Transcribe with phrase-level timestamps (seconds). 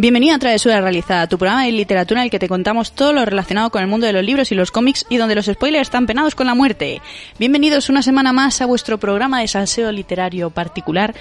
[0.00, 3.22] Bienvenido a Travesura Realizada, tu programa de literatura en el que te contamos todo lo
[3.26, 6.06] relacionado con el mundo de los libros y los cómics y donde los spoilers están
[6.06, 7.02] penados con la muerte.
[7.38, 11.14] Bienvenidos una semana más a vuestro programa de salseo literario particular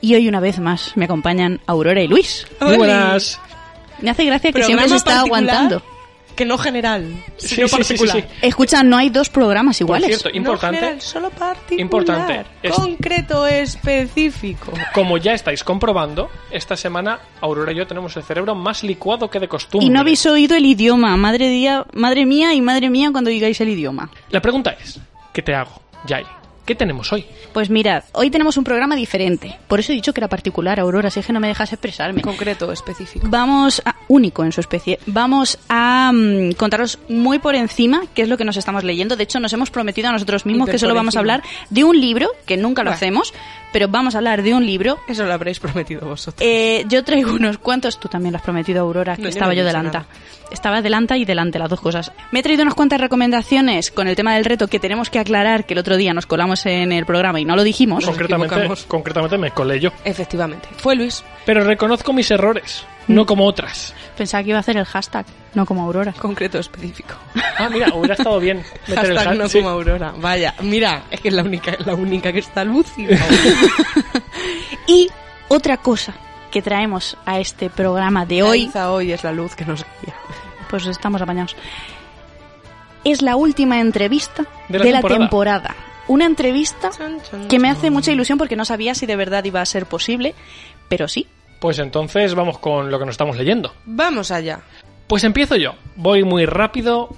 [0.00, 2.48] y hoy una vez más me acompañan Aurora y Luis.
[2.60, 3.40] Muy buenas.
[4.00, 5.93] Me hace gracia que siempre se está particular, aguantando.
[6.36, 7.04] Que no general.
[7.36, 8.28] Sí, sino sí, sí, sí, particular.
[8.40, 8.46] sí.
[8.46, 10.08] Escucha, no hay dos programas Por iguales.
[10.08, 11.80] cierto, importante, No general, solo particular.
[11.80, 14.72] Importante, es- Concreto, específico.
[14.92, 19.38] como ya estáis comprobando, esta semana Aurora y yo tenemos el cerebro más licuado que
[19.40, 19.86] de costumbre.
[19.86, 21.16] y no habéis oído el idioma.
[21.16, 24.10] Madre, día, madre mía y madre mía cuando digáis el idioma.
[24.30, 24.98] La pregunta es,
[25.32, 26.24] ¿qué te hago, Jai?
[26.64, 27.26] ¿Qué tenemos hoy?
[27.52, 29.58] Pues mirad, hoy tenemos un programa diferente.
[29.68, 32.22] Por eso he dicho que era particular, Aurora, si es que no me dejas expresarme.
[32.22, 33.26] Concreto, específico.
[33.28, 34.98] Vamos a, único en su especie.
[35.06, 39.14] Vamos a mm, contaros muy por encima qué es lo que nos estamos leyendo.
[39.16, 41.84] De hecho, nos hemos prometido a nosotros mismos Hiper que solo vamos a hablar de
[41.84, 42.96] un libro, que nunca lo Bueno.
[42.96, 43.34] hacemos,
[43.72, 44.98] pero vamos a hablar de un libro.
[45.06, 46.40] Eso lo habréis prometido vosotros.
[46.40, 49.52] Eh, yo traigo unos cuantos, tú también lo has prometido, Aurora, que No, yo estaba
[49.52, 49.98] no yo delanta.
[50.00, 50.06] nada.
[50.50, 52.12] Estaba delanta y delante, las dos cosas.
[52.30, 55.66] Me he traído unas cuantas recomendaciones con el tema del reto que tenemos que aclarar,
[55.66, 58.04] que el otro día nos colamos en el programa y no lo dijimos.
[58.04, 58.56] concretamente,
[58.88, 59.90] concretamente me colé yo.
[60.04, 60.68] Efectivamente.
[60.78, 61.22] Fue Luis.
[61.46, 63.14] Pero reconozco mis errores, Mm.
[63.14, 63.94] no como otras.
[64.16, 66.12] Pensaba que iba a hacer el hashtag, no como Aurora.
[66.12, 67.14] Concreto, específico.
[67.58, 69.36] Ah, mira, hubiera estado bien meter el Hashtag hashtag.
[69.38, 69.58] no sí.
[69.58, 70.14] como Aurora.
[70.16, 73.18] Vaya, mira, es que es la única, la única que está lúcida.
[74.86, 75.08] Y
[75.48, 76.14] otra cosa
[76.50, 80.14] que traemos a este programa de hoy, Hoy, hoy es la luz que nos guía.
[80.70, 81.56] pues estamos apañados,
[83.02, 85.74] es la última entrevista De de la la, temporada.
[86.08, 86.90] Una entrevista
[87.48, 90.34] que me hace mucha ilusión porque no sabía si de verdad iba a ser posible,
[90.88, 91.26] pero sí.
[91.60, 93.72] Pues entonces vamos con lo que nos estamos leyendo.
[93.86, 94.60] Vamos allá.
[95.06, 95.74] Pues empiezo yo.
[95.96, 97.08] Voy muy rápido,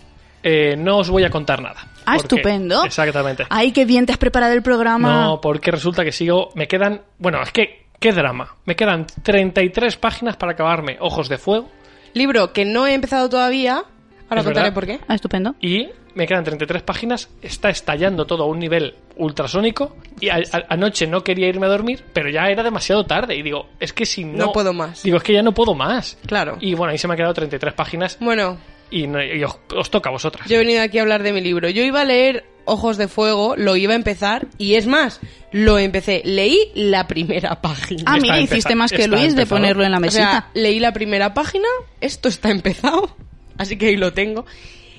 [0.43, 1.81] eh, no os voy a contar nada.
[2.05, 2.85] Ah, Porque- estupendo.
[2.85, 3.45] Exactamente.
[3.51, 5.25] Ay, qué bien te has preparado el programa.
[5.25, 6.51] No, porque resulta que sigo.
[6.55, 7.03] Me quedan.
[7.19, 7.87] Bueno, es que.
[7.99, 8.55] ¡Qué drama!
[8.67, 11.69] Me quedan 33 páginas para acabarme Ojos de Fuego.
[12.13, 13.83] Libro que no he empezado todavía.
[14.29, 14.75] Ahora contaré verdad.
[14.75, 15.01] por qué.
[15.09, 15.55] Ah, estupendo.
[15.61, 17.28] Y me quedan 33 páginas.
[17.43, 19.97] Está estallando todo a un nivel ultrasónico.
[20.21, 23.37] Y a- a- anoche no quería irme a dormir, pero ya era demasiado tarde.
[23.37, 24.47] Y digo, es que si no.
[24.47, 25.03] No puedo más.
[25.03, 26.19] Digo, es que ya no puedo más.
[26.27, 26.56] Claro.
[26.60, 28.16] Y bueno, ahí se me han quedado 33 páginas.
[28.21, 28.59] Bueno,
[28.91, 30.49] Y, no- y os, os toca a vosotras.
[30.49, 31.69] yo he venido aquí a hablar de mi libro.
[31.69, 35.21] Yo iba a leer Ojos de Fuego, lo iba a empezar y es más,
[35.53, 36.22] lo empecé.
[36.25, 38.03] Leí la primera página.
[38.06, 40.31] Ah, mira, hiciste más que Luis de ponerlo en la O mesita.
[40.31, 41.69] sea, leí la primera página,
[42.00, 43.15] esto está empezado,
[43.59, 44.47] así que ahí lo tengo.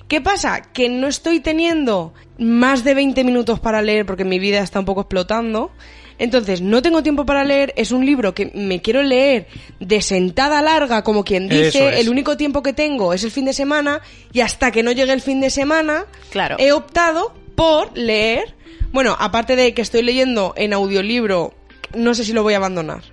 [0.08, 0.62] ¿Qué pasa?
[0.62, 4.86] Que no estoy teniendo más de 20 minutos para leer porque mi vida está un
[4.86, 5.72] poco explotando.
[6.20, 9.48] Entonces, no tengo tiempo para leer, es un libro que me quiero leer
[9.80, 12.00] de sentada larga, como quien dice, es.
[12.00, 14.02] el único tiempo que tengo es el fin de semana
[14.34, 16.56] y hasta que no llegue el fin de semana, Claro.
[16.58, 18.56] he optado por leer,
[18.92, 21.54] bueno, aparte de que estoy leyendo en audiolibro,
[21.96, 23.04] no sé si lo voy a abandonar.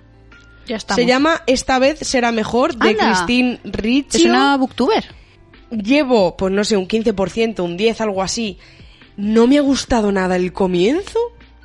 [0.65, 0.99] ya estamos.
[0.99, 3.09] Se llama Esta vez será mejor de Anda.
[3.11, 4.19] Christine Riccio.
[4.19, 5.05] Es una booktuber.
[5.69, 8.57] Llevo, pues no sé, un 15%, un 10, algo así.
[9.17, 11.19] No me ha gustado nada el comienzo,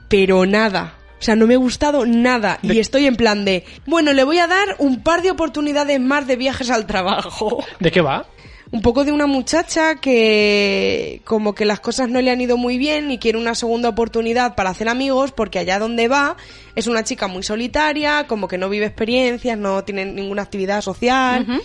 [0.08, 0.94] pero nada.
[1.20, 2.58] O sea, no me ha gustado nada.
[2.62, 6.26] Y estoy en plan de, bueno, le voy a dar un par de oportunidades más
[6.26, 7.62] de viajes al trabajo.
[7.78, 8.26] ¿De qué va?
[8.72, 12.78] Un poco de una muchacha que como que las cosas no le han ido muy
[12.78, 16.36] bien y quiere una segunda oportunidad para hacer amigos porque allá donde va
[16.76, 21.60] es una chica muy solitaria, como que no vive experiencias, no tiene ninguna actividad social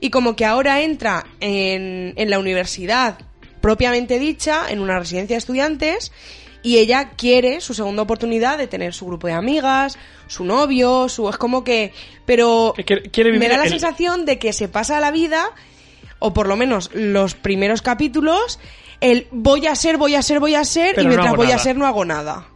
[0.00, 3.18] y como que ahora entra en, en la universidad
[3.60, 6.12] propiamente dicha, en una residencia de estudiantes
[6.62, 11.28] y ella quiere su segunda oportunidad de tener su grupo de amigas, su novio, su
[11.28, 11.92] es como que
[12.26, 15.50] pero Que quiere- quiere me da la el- sensación de que se pasa la vida
[16.18, 18.58] o por lo menos los primeros capítulos
[19.00, 21.58] el voy a ser, voy a ser, voy a ser Pero y mientras voy a
[21.58, 22.46] ser no hago nada.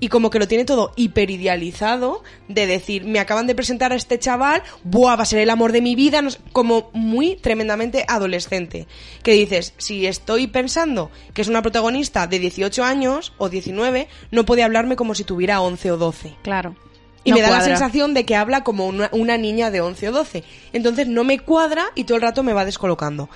[0.00, 4.18] Y como que lo tiene todo hiperidealizado de decir, me acaban de presentar a este
[4.18, 8.04] chaval, buah, va a ser el amor de mi vida, no sé, como muy tremendamente
[8.08, 8.88] adolescente.
[9.22, 14.44] Que dices, si estoy pensando que es una protagonista de 18 años o 19, no
[14.44, 16.34] puede hablarme como si tuviera 11 o 12.
[16.42, 16.74] Claro.
[17.22, 20.08] Y No me da la sensación de que habla como una, una niña de 11
[20.08, 20.42] o 12.
[20.72, 23.28] Entonces no me cuadra y todo el rato me va descolocando.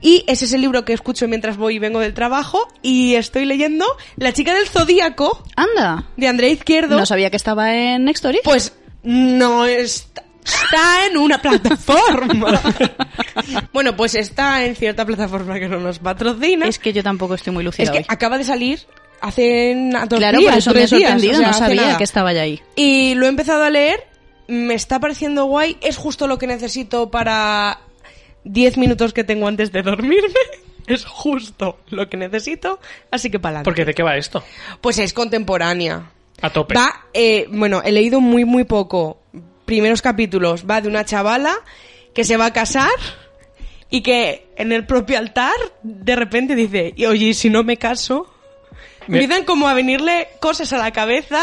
[0.00, 3.44] Y ese es el libro que escucho mientras voy y vengo del trabajo y estoy
[3.46, 6.04] leyendo La chica del zodíaco Anda.
[6.16, 6.96] de Andrea Izquierdo.
[6.98, 8.40] No sabía que estaba en Nextory.
[8.44, 12.60] Pues no está, está en una plataforma.
[13.72, 16.66] bueno, pues está en cierta plataforma que no nos patrocina.
[16.66, 18.04] es que yo tampoco estoy muy lucida Es que hoy.
[18.08, 18.80] acaba de salir
[19.20, 19.74] hace
[20.08, 21.98] dos Claro, días, por eso me he días, sorprendido, o sea, no sabía nada.
[21.98, 22.60] que estaba ya ahí.
[22.76, 24.06] Y lo he empezado a leer,
[24.46, 27.80] me está pareciendo guay, es justo lo que necesito para
[28.46, 30.28] 10 minutos que tengo antes de dormirme.
[30.86, 32.78] Es justo lo que necesito,
[33.10, 33.64] así que para adelante.
[33.64, 34.44] Porque ¿de qué va esto?
[34.80, 36.12] Pues es contemporánea.
[36.40, 36.76] A tope.
[36.76, 39.18] Va, eh, bueno, he leído muy, muy poco.
[39.64, 40.64] Primeros capítulos.
[40.64, 41.56] Va de una chavala
[42.14, 42.88] que se va a casar
[43.90, 47.76] y que en el propio altar de repente dice, y oye, ¿y si no me
[47.78, 48.32] caso?
[49.08, 51.42] Me- Empiezan como a venirle cosas a la cabeza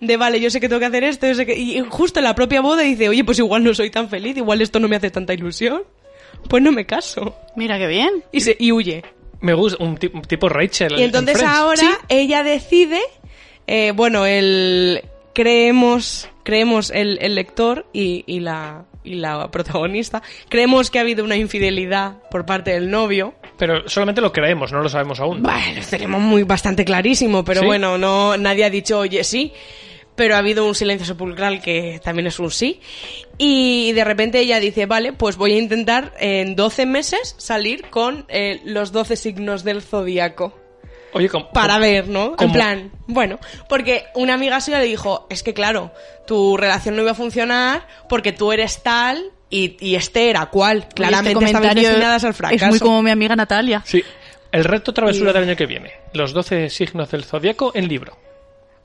[0.00, 1.54] de, vale, yo sé que tengo que hacer esto, yo sé que...
[1.58, 4.62] Y justo en la propia boda dice, oye, pues igual no soy tan feliz, igual
[4.62, 5.82] esto no me hace tanta ilusión.
[6.48, 7.34] Pues no me caso.
[7.56, 8.22] Mira qué bien.
[8.32, 9.02] Y, se, y huye.
[9.40, 10.98] Me gusta un, ti- un tipo Rachel.
[10.98, 11.88] Y entonces en ahora Sí.
[12.08, 13.00] ella decide,
[13.66, 15.02] eh, bueno, el
[15.34, 21.24] creemos, creemos el, el lector y, y la, y la protagonista, creemos que ha habido
[21.24, 23.34] una infidelidad por parte del novio.
[23.56, 25.42] Pero solamente lo creemos, no lo sabemos aún.
[25.42, 27.66] Bueno, lo tenemos muy bastante clarísimo, pero ¿Sí?
[27.66, 29.52] bueno, no nadie ha dicho oye sí,
[30.18, 32.80] pero ha habido un silencio sepulcral que también es un sí.
[33.38, 38.26] Y de repente ella dice, vale, pues voy a intentar en 12 meses salir con
[38.28, 40.58] eh, los 12 signos del zodíaco.
[41.14, 42.30] Oye, com- para ver, ¿no?
[42.30, 42.52] En ¿cómo?
[42.52, 43.38] plan, bueno,
[43.68, 45.92] porque una amiga suya le dijo, es que claro,
[46.26, 50.86] tu relación no iba a funcionar porque tú eres tal y, y este era cual.
[50.94, 52.64] Claramente Oye, este comentario destinadas al fracaso.
[52.64, 53.82] Es muy como mi amiga Natalia.
[53.86, 54.02] Sí.
[54.50, 55.92] El reto travesura del año que viene.
[56.12, 58.18] Los 12 signos del zodiaco en libro.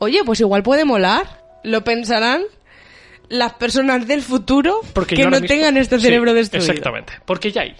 [0.04, 1.42] Oye, pues igual puede molar.
[1.64, 2.44] Lo pensarán
[3.30, 6.70] las personas del futuro Porque que no mismo- tengan este Sí, cerebro destruido.
[6.70, 7.14] Exactamente.
[7.26, 7.76] Porque ya hay.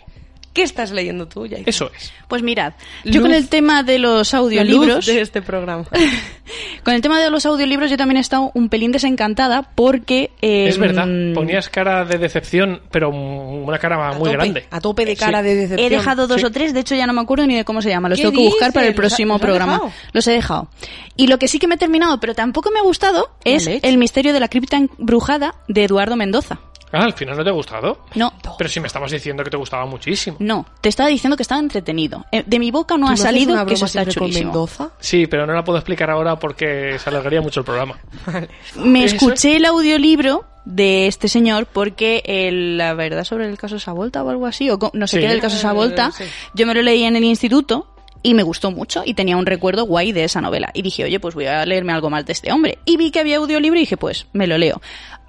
[0.54, 1.46] ¿Qué estás leyendo tú?
[1.66, 2.14] Eso es.
[2.28, 2.74] Pues mirad,
[3.04, 3.22] yo Luz.
[3.24, 5.86] con el tema de los audiolibros, de este programa.
[6.84, 10.32] con el tema de los audiolibros yo también he estado un pelín desencantada porque...
[10.42, 11.08] eh, es verdad.
[11.34, 14.68] Ponías cara de decepción, pero una cara A muy tope, grande.
[14.70, 15.46] A tope de cara Sí.
[15.48, 15.88] de decepción.
[15.88, 16.46] He dejado dos Sí.
[16.46, 18.24] o tres, de hecho ya no me acuerdo ni de cómo se llama, los ¿Qué
[18.26, 19.04] tengo que buscar para el dices?
[19.04, 19.82] ¿Los ha- próximo los programa.
[20.12, 20.70] Los he dejado.
[21.16, 23.68] Y lo que sí que me he terminado, pero tampoco me ha gustado, es.
[23.68, 26.60] El misterio de la cripta embrujada de Eduardo Mendoza.
[26.94, 28.06] Ah, al final no te ha gustado.
[28.16, 30.38] No, Pero si me estabas diciendo que te gustaba muchísimo.
[30.40, 32.24] no, te estaba diciendo que estaba entretenido.
[32.32, 34.52] Eh, De mi boca no ¿Tú ha salido una que eso está chulísimo.
[34.52, 34.92] Mendoza?
[35.00, 37.98] Sí, pero no la puedo explicar ahora porque se alargaría mucho el programa.
[38.76, 43.80] Me Eso escuché el audiolibro de este señor porque el- la verdad sobre el caso
[43.80, 45.22] Savolta o algo así, o no sé Sí.
[45.24, 46.24] qué del caso Eh, Savolta, sí.
[46.54, 47.88] yo me lo leí en el instituto
[48.22, 50.70] y me gustó mucho y tenía un recuerdo guay de esa novela.
[50.74, 52.78] Y dije, oye, pues voy a leerme algo más de este hombre.
[52.86, 54.82] Y vi que había audiolibro y dije, pues me lo leo.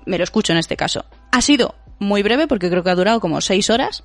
[0.07, 1.05] Me lo escucho en este caso.
[1.35, 4.05] Ha sido muy breve porque creo que ha durado como seis horas.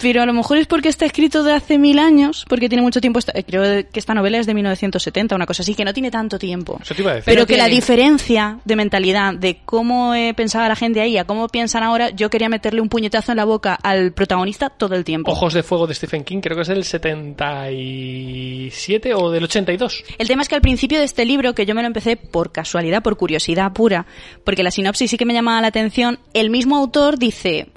[0.00, 3.00] Pero a lo mejor es porque está escrito de hace mil años, porque tiene mucho
[3.00, 3.18] tiempo.
[3.18, 6.38] esta- Creo que esta novela es de 1970, una cosa así, que no tiene tanto
[6.38, 6.78] tiempo.
[6.82, 7.24] Eso te iba a decir.
[7.26, 11.24] Pero Pero que la diferencia de mentalidad, de cómo eh, pensaba la gente ahí a
[11.24, 15.04] cómo piensan ahora, yo quería meterle un puñetazo en la boca al protagonista todo el
[15.04, 15.30] tiempo.
[15.30, 20.04] Ojos de Fuego de Stephen King, creo que es del 77 o del 82.
[20.18, 22.52] El tema es que al principio de este libro, que yo me lo empecé por
[22.52, 24.06] casualidad, por curiosidad pura,
[24.44, 27.68] porque la sinopsis sí que me llamaba la atención, el mismo autor dice,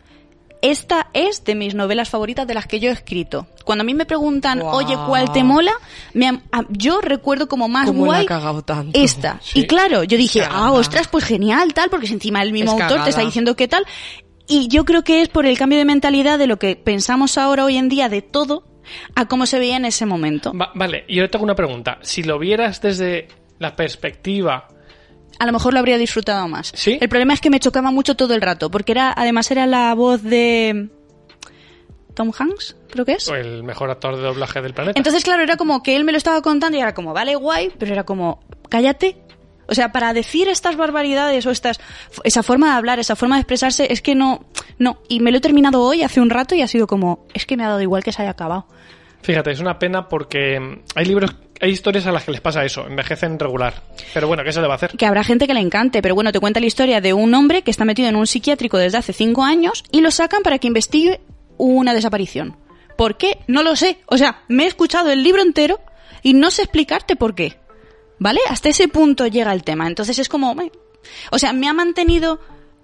[0.64, 3.46] esta es de mis novelas favoritas de las que yo he escrito.
[3.66, 5.74] Cuando a mí me preguntan, oye, ¿cuál te mola?
[6.14, 8.98] Me am- a- yo recuerdo como más ¿Cómo la ha guay tanto?
[8.98, 9.40] esta.
[9.44, 9.60] Sí.
[9.60, 12.82] Y claro, yo dije, ah, ostras, pues genial, tal, porque es encima el mismo Es
[12.82, 13.86] autor te está diciendo qué tal.
[14.48, 17.66] Y yo creo que es por el cambio de mentalidad de lo que pensamos ahora
[17.66, 18.66] hoy en día de todo
[19.16, 20.52] a cómo se veía en ese momento.
[20.54, 22.00] Va- vale, y yo tengo una pregunta.
[22.02, 23.28] Si lo vieras desde
[23.60, 24.68] la perspectiva...
[25.40, 26.72] a lo mejor lo habría disfrutado más.
[26.76, 26.98] ¿Sí?
[27.00, 29.94] El problema es que me chocaba mucho todo el rato, porque era, además era la
[29.94, 30.90] voz de
[32.14, 33.28] Tom Hanks, creo que es.
[33.28, 35.00] El mejor actor de doblaje del planeta.
[35.00, 37.72] Entonces, claro, era como que él me lo estaba contando y era como, vale, guay,
[37.78, 39.18] pero era como, cállate.
[39.68, 41.80] O sea, para decir estas barbaridades o estas,
[42.24, 44.46] esa forma de hablar, esa forma de expresarse, es que no,
[44.78, 45.00] no.
[45.08, 47.58] Y me lo he terminado hoy, hace un rato, y ha sido como, es que
[47.58, 48.68] me ha dado igual que se haya acabado.
[49.24, 52.86] Fíjate, es una pena porque hay libros, hay historias a las que les pasa eso,
[52.86, 53.82] envejecen regular.
[54.14, 54.92] Pero bueno, ¿qué se le va a hacer?
[54.98, 57.62] que habrá gente que le encante, pero bueno, te cuenta la historia de un hombre
[57.62, 60.68] que está metido en un psiquiátrico desde hace cinco años y lo sacan para que
[60.68, 61.22] investigue
[61.58, 62.58] una desaparición.
[62.98, 63.40] ¿Por qué?
[63.48, 64.00] No lo sé.
[64.08, 65.80] O sea, me he escuchado el libro entero
[66.22, 67.58] y no sé explicarte por qué.
[68.20, 68.42] ¿Vale?
[68.50, 69.88] Hasta ese punto llega el tema.
[69.88, 70.56] Entonces es como...
[71.32, 72.40] O sea, me ha mantenido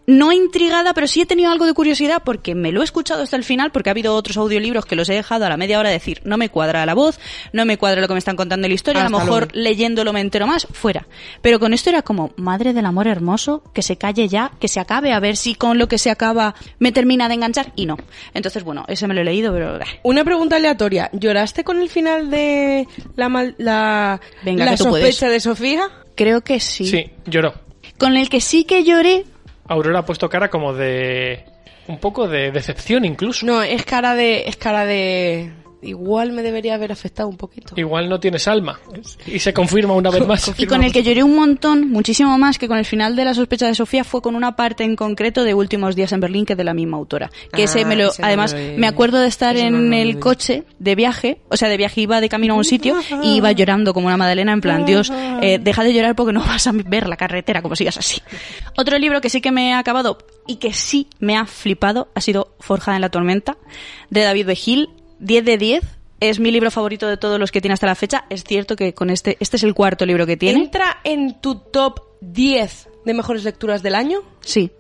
[0.08, 3.36] no intrigada, pero sí he tenido algo de curiosidad porque me lo he escuchado hasta
[3.36, 5.90] el final, porque ha habido otros audiolibros que los he dejado a la media hora
[5.90, 7.20] de decir, no me cuadra la voz,
[7.54, 9.60] no me cuadra lo que me están contando en la historia, a lo mejor luego.
[9.70, 11.06] leyéndolo me entero más, fuera.
[11.44, 14.80] Pero con esto era como, madre del amor hermoso, que se calle ya, que se
[14.80, 17.96] acabe, a ver si con lo que se acaba me termina de enganchar, y no.
[18.34, 19.78] Entonces, bueno, ese me lo he leído, pero...
[20.04, 21.12] Una pregunta aleatoria.
[21.14, 25.34] ¿Lloraste con el final de la, mal- la, Venga, la que tú sospecha puedes.
[25.34, 25.84] de Sofía?
[26.16, 26.88] Creo que sí.
[26.88, 27.54] Sí, lloró.
[28.00, 29.26] Con el que sí que lloré,
[29.70, 31.46] Aurora ha puesto cara como de...
[31.88, 33.46] Un poco de decepción incluso.
[33.46, 34.44] No, es cara de...
[34.48, 35.52] Es cara de...
[35.82, 37.74] Igual me debería haber afectado un poquito.
[37.78, 38.80] Igual no tienes alma.
[39.26, 40.52] Y se confirma una vez más.
[40.58, 43.34] Y con el que lloré un montón, muchísimo más que con el final de La
[43.34, 46.54] sospecha de Sofía, fue con una parte en concreto de Últimos días en Berlín, que
[46.54, 47.32] es de la misma autora.
[47.54, 49.90] Que Ah, ese me lo, ese no además, lo me acuerdo de estar ese en
[49.90, 52.98] no el coche de viaje, o sea, de viaje iba de camino a un sitio
[53.24, 56.42] y iba llorando como una madalena, en plan, Dios, eh, deja de llorar porque no
[56.42, 58.22] vas a ver la carretera como sigas así.
[58.78, 62.22] Otro libro que sí que me ha acabado y que sí me ha flipado ha
[62.22, 63.58] sido Forjada en la tormenta,
[64.10, 64.90] de David Begil,
[65.20, 65.84] 10 de 10.
[66.22, 68.26] Es mi libro favorito de todos los que tiene hasta la fecha.
[68.30, 70.60] Es cierto que con este, este es el cuarto libro que tiene.
[70.60, 74.20] ¿Entra en tu top 10 de mejores lecturas del año?
[74.42, 74.72] Sí.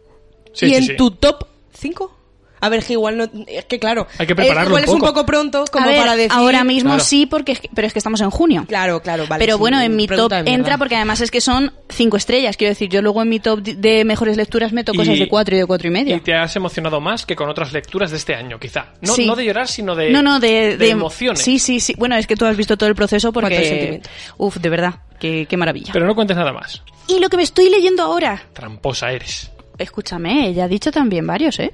[0.52, 0.96] Sí, ¿Y sí, en sí.
[0.98, 2.19] tu top 5?
[2.62, 3.26] A ver, que igual no...
[3.48, 4.08] Es que claro...
[4.18, 5.14] Hay que eh, prepararlo igual un es un poco.
[5.14, 6.32] poco pronto como ver, para decir...
[6.34, 7.04] ahora mismo Claro.
[7.04, 8.66] sí, porque es que- pero es que estamos en junio.
[8.68, 9.44] Claro, claro, vale.
[9.44, 12.58] pero sí, bueno, en mi top entra porque además es que son cinco estrellas.
[12.58, 15.60] Quiero decir, yo luego en mi top de mejores lecturas meto cosas de cuatro y
[15.60, 16.16] de cuatro y medio.
[16.16, 18.88] Y te has emocionado más que con otras lecturas de este año, quizá.
[19.02, 19.26] No, Sí.
[19.26, 21.42] no de llorar, sino de, no, no, de, de emociones.
[21.42, 21.94] Sí, sí, sí.
[21.98, 24.02] Bueno, es que tú has visto todo el proceso porque...
[24.38, 25.92] Uf, de verdad, qué, qué maravilla.
[25.94, 26.82] Pero no cuentes nada más.
[27.08, 28.42] Y lo que me estoy leyendo ahora...
[28.54, 29.52] Tramposa eres.
[29.78, 31.74] Escúchame, ella ha dicho también varios, ¿eh?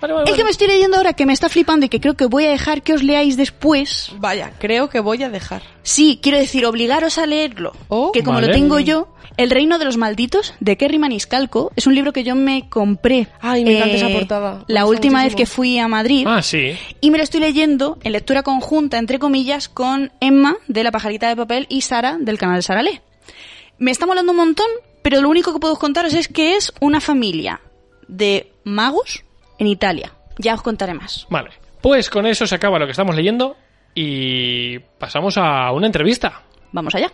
[0.00, 2.14] Vale, vale, El que me estoy leyendo ahora, que me está flipando y que creo
[2.14, 5.62] que voy a dejar que os leáis después, Vaya, creo que voy a dejar.
[5.82, 7.72] Sí, quiero decir, obligaros a leerlo.
[7.88, 8.48] Oh, que como vale.
[8.48, 12.24] lo tengo yo, El reino de los malditos, de Kerry Maniscalco, es un libro que
[12.24, 13.18] yo me compré.
[13.20, 14.64] eh, Ay, me encanta esa portada.
[14.66, 16.26] Me La última vez que fui a Madrid.
[16.26, 16.76] Ah, sí.
[17.00, 21.28] Y me lo estoy leyendo en lectura conjunta, entre comillas, con Emma de La pajarita
[21.28, 23.02] de papel y Sara del canal Saralé.
[23.78, 24.66] Me está molando un montón,
[25.02, 27.60] pero lo único que puedo contaros es que es una familia
[28.08, 29.22] de magos
[29.58, 30.12] en Italia.
[30.38, 31.26] Ya os contaré más.
[31.30, 31.50] Vale.
[31.80, 33.56] Pues con eso se acaba lo que estamos leyendo
[33.94, 36.42] y pasamos a una entrevista.
[36.72, 37.12] Vamos allá.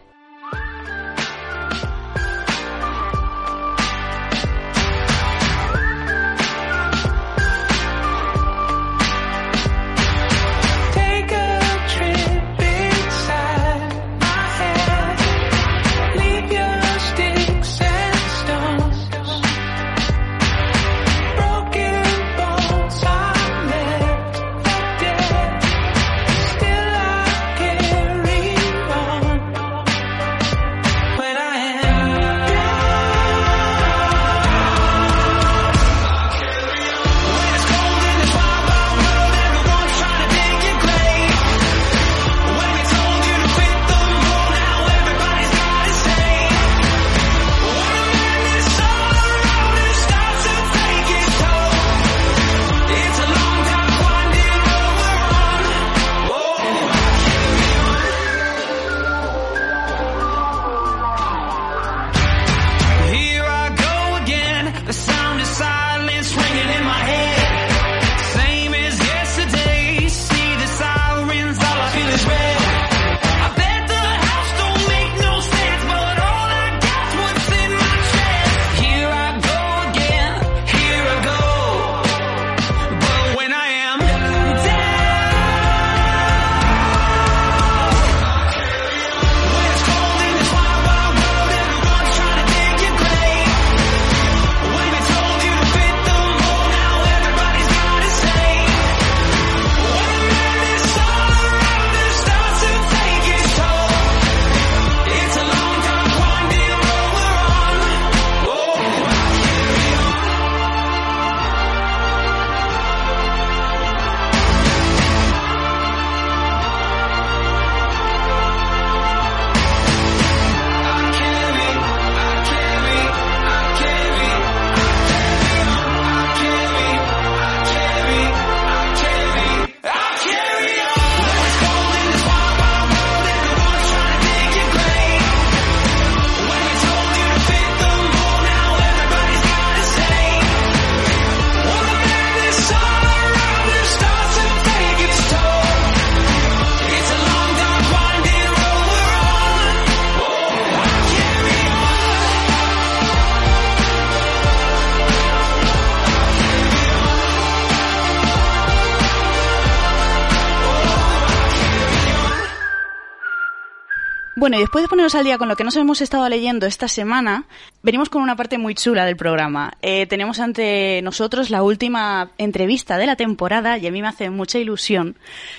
[164.42, 166.88] Bueno, y después de ponernos al día con lo que nos hemos estado leyendo esta
[166.88, 167.44] semana,
[167.84, 169.74] venimos con una parte muy chula del programa.
[169.82, 174.30] Eh, tenemos ante nosotros la última entrevista de la temporada y a mí me hace
[174.30, 175.16] mucha ilusión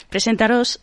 [0.10, 0.82] presentaros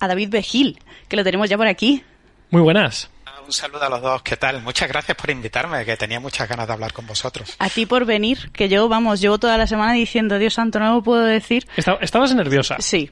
[0.00, 0.78] a David Begil,
[1.08, 2.02] que lo tenemos ya por aquí.
[2.48, 3.10] Muy buenas.
[3.46, 4.62] Un saludo a los dos, ¿qué tal?
[4.62, 7.54] Muchas gracias por invitarme, que tenía muchas ganas de hablar con vosotros.
[7.58, 10.94] A ti por venir, que yo, vamos, llevo toda la semana diciendo, Dios santo, no
[10.94, 11.66] lo puedo decir.
[11.76, 12.76] Esta- estabas nerviosa.
[12.78, 13.10] Sí,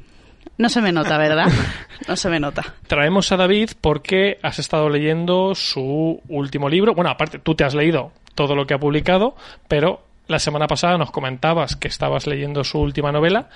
[0.60, 1.46] no se me nota, ¿verdad?
[2.08, 2.74] No se me nota.
[2.86, 6.94] Traemos a David porque has estado leyendo su último libro.
[6.94, 9.36] Bueno, aparte, tú te has leído todo lo que ha publicado,
[9.68, 13.48] pero la semana pasada nos comentabas que estabas leyendo su última novela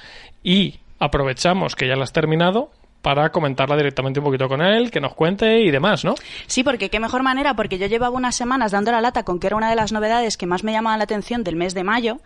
[0.43, 2.71] y aprovechamos que ya la has terminado
[3.01, 6.15] para comentarla directamente un poquito con él, que nos cuente y demás, ¿no?
[6.47, 9.49] Sí, porque qué mejor manera, porque yo llevaba unas semanas dando la lata con que
[9.49, 12.19] era una de las novedades que más me llamaban la atención del mes de mayo.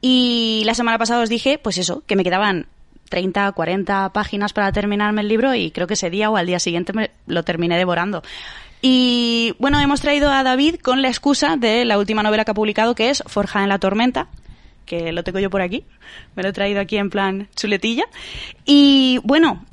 [0.00, 2.66] Y la semana pasada os dije, pues eso, que me quedaban
[3.10, 6.58] 30, 40 páginas para terminarme el libro y creo que ese día o al día
[6.58, 8.22] siguiente me lo terminé devorando.
[8.80, 12.54] Y bueno, hemos traído a David con la excusa de la última novela que ha
[12.54, 14.28] publicado, que es Forja en la Tormenta,
[14.86, 15.84] que lo tengo yo por aquí.
[16.34, 18.04] Me lo he traído aquí en plan chuletilla.
[18.64, 19.66] Y bueno,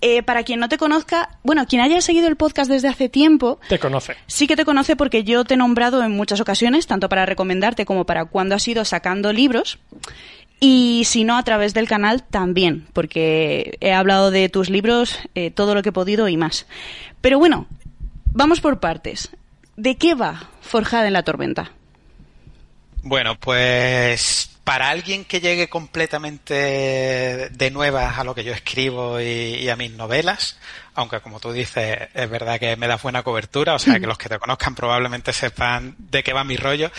[0.00, 3.58] eh, para quien no te conozca, bueno, quien haya seguido el podcast desde hace tiempo,
[3.68, 4.16] Te conoce.
[4.26, 7.84] Sí que te conoce porque yo te he nombrado en muchas ocasiones, tanto para recomendarte
[7.84, 9.78] como para cuando has ido sacando libros.
[10.60, 15.50] Y si no, a través del canal también, porque he hablado de tus libros, eh,
[15.50, 16.66] todo lo que he podido y más.
[17.20, 17.66] Pero bueno,
[18.32, 19.30] vamos por partes.
[19.76, 21.72] ¿De qué va Forjada en la Tormenta?
[23.02, 26.54] Bueno, pues para alguien que llegue completamente
[27.50, 30.58] de nuevas a lo que yo escribo y, y a mis novelas,
[30.94, 34.18] aunque como tú dices, es verdad que me das buena cobertura, o sea que los
[34.18, 36.90] que te conozcan probablemente sepan de qué va mi rollo.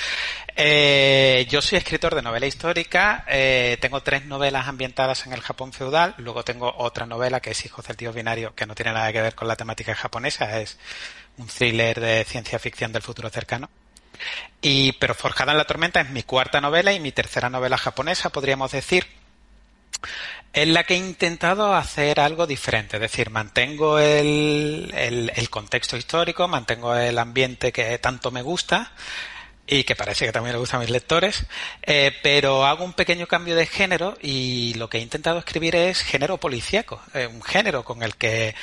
[0.55, 5.73] Eh, yo soy escritor de novela histórica, eh, tengo tres novelas ambientadas en el Japón
[5.73, 9.11] feudal, luego tengo otra novela que es Hijos del Tío Binario, que no tiene nada
[9.11, 10.77] que ver con la temática japonesa, es
[11.37, 13.69] un thriller de ciencia ficción del futuro cercano.
[14.61, 18.31] Y, pero Forjada en la Tormenta es mi cuarta novela y mi tercera novela japonesa,
[18.31, 19.05] podríamos decir,
[20.53, 22.97] en la que he intentado hacer algo diferente.
[22.97, 28.91] Es decir, mantengo el, el, el contexto histórico, mantengo el ambiente que tanto me gusta
[29.67, 31.45] y que parece que también le gusta a mis lectores,
[31.81, 36.01] eh, pero hago un pequeño cambio de género y lo que he intentado escribir es
[36.01, 38.53] género policíaco, eh, un género con el que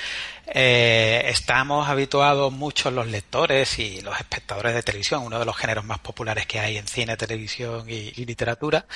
[0.46, 5.84] eh, estamos habituados muchos los lectores y los espectadores de televisión, uno de los géneros
[5.84, 8.86] más populares que hay en cine, televisión y, y literatura.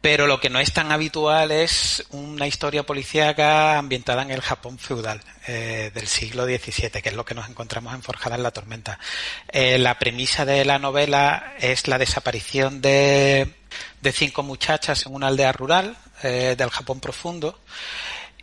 [0.00, 4.78] Pero lo que no es tan habitual es una historia policíaca ambientada en el Japón
[4.78, 8.50] feudal eh, del siglo XVII, que es lo que nos encontramos en Forjada en la
[8.50, 8.98] Tormenta.
[9.48, 13.54] Eh, la premisa de la novela es la desaparición de,
[14.00, 17.60] de cinco muchachas en una aldea rural eh, del Japón profundo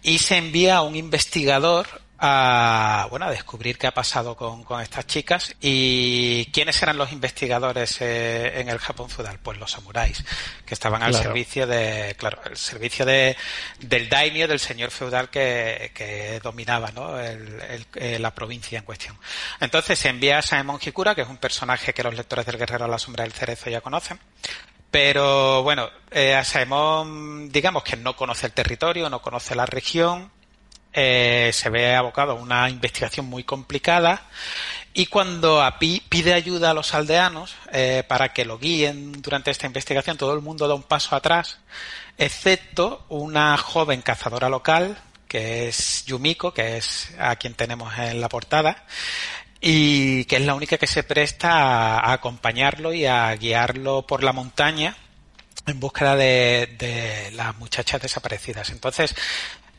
[0.03, 1.87] y se envía a un investigador
[2.19, 7.11] a bueno a descubrir qué ha pasado con, con estas chicas y quiénes eran los
[7.11, 10.23] investigadores eh, en el Japón feudal pues los samuráis
[10.65, 11.23] que estaban al Claro.
[11.25, 13.37] servicio de claro el servicio de
[13.79, 17.19] del daimyo del señor feudal que, que dominaba ¿no?
[17.19, 19.17] el- el- eh, la provincia en cuestión
[19.59, 22.85] entonces se envía a Saemon Hikura que es un personaje que los lectores del Guerrero
[22.85, 24.19] a la sombra del cerezo ya conocen
[24.89, 30.31] pero bueno, eh, Asaemon, digamos que no conoce el territorio, no conoce la región,
[30.99, 34.23] eh, se ve abocado a una investigación muy complicada
[34.95, 39.67] y cuando Api pide ayuda a los aldeanos eh, para que lo guíen durante esta
[39.67, 41.59] investigación, todo el mundo da un paso atrás,
[42.17, 48.27] excepto una joven cazadora local, que es Yumiko, que es a quien tenemos en la
[48.27, 48.85] portada,
[49.61, 54.33] y que es la única que se presta a, acompañarlo y a guiarlo por la
[54.33, 54.97] montaña
[55.67, 58.71] en búsqueda de, de las muchachas desaparecidas.
[58.71, 59.13] Entonces,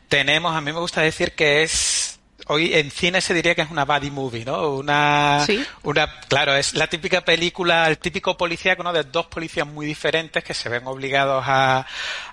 [0.09, 2.08] tenemos, a mí me gusta decir que es
[2.47, 4.69] hoy en cine se diría que es una buddy movie, ¿no?
[4.75, 5.63] Una, Sí.
[5.83, 8.91] una, claro, es la típica película, el típico policíaco, ¿no?
[8.93, 11.85] De dos policías muy diferentes que se ven obligados a,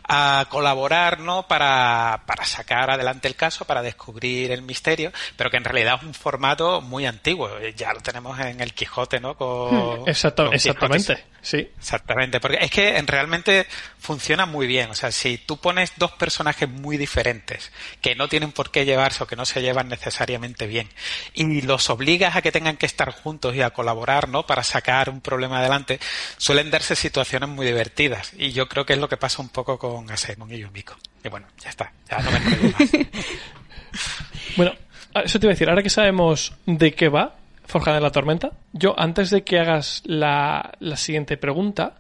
[0.09, 1.47] a colaborar, ¿no?
[1.49, 6.03] Para, para sacar adelante el caso, para descubrir el misterio, pero que en realidad es
[6.05, 7.51] un formato muy antiguo.
[7.77, 9.37] Ya lo tenemos en el Quijote, ¿no?
[9.37, 10.57] Con, con Quijote.
[10.57, 11.25] exactamente.
[11.43, 11.59] Sí.
[11.79, 13.67] Exactamente, porque es que en- realmente
[14.01, 14.91] funciona muy bien.
[14.91, 19.23] O sea, si tú pones dos personajes muy diferentes que no tienen por qué llevarse
[19.23, 20.89] o que no se llevan necesariamente bien
[21.35, 24.47] y los obligas a que tengan que estar juntos y a colaborar, ¿no?
[24.47, 25.99] Para sacar un problema adelante,
[26.37, 28.33] suelen darse situaciones muy divertidas.
[28.37, 30.97] Y yo creo que es lo que pasa un poco con Asemon y Yumiko.
[31.25, 32.91] Y bueno, ya está, ya no me más.
[34.57, 34.73] Bueno,
[35.15, 38.13] ah, eso te iba a decir, ahora que sabemos de qué va Forjada en la
[38.13, 41.97] Tormenta, yo antes de que hagas la, la siguiente pregunta,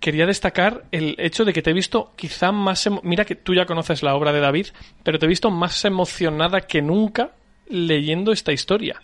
[0.00, 2.88] quería destacar el hecho de que te he visto quizá más...
[3.02, 4.68] Mira que tú ya conoces la obra de David,
[5.02, 7.32] pero te he visto más emocionada que nunca
[7.68, 9.02] leyendo esta historia.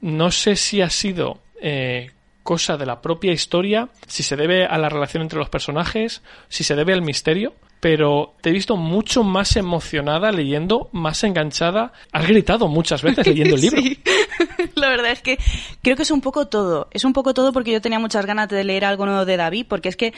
[0.00, 2.10] No sé si ha sido eh,
[2.44, 6.62] cosa de la propia historia, si se debe a la relación entre los personajes, si
[6.62, 11.92] se debe al misterio, pero te he visto mucho más emocionada leyendo, más enganchada.
[12.12, 13.82] Has gritado muchas veces leyendo el libro.
[13.82, 13.98] Sí.
[14.74, 15.38] La verdad es que
[15.82, 16.88] creo que es un poco todo.
[16.92, 19.66] Es un poco todo porque yo tenía muchas ganas de leer algo nuevo de David,
[19.68, 20.14] porque es que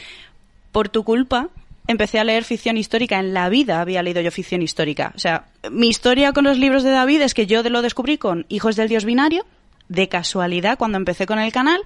[0.71, 1.49] por tu culpa
[1.89, 3.19] empecé a leer ficción histórica.
[3.19, 5.13] En la vida había leído yo ficción histórica.
[5.17, 8.47] O sea, mi historia con los libros de David es que yo lo descubrí con
[8.49, 9.45] Hijos del Dios Binario,
[9.89, 11.81] de casualidad cuando empecé con el canal,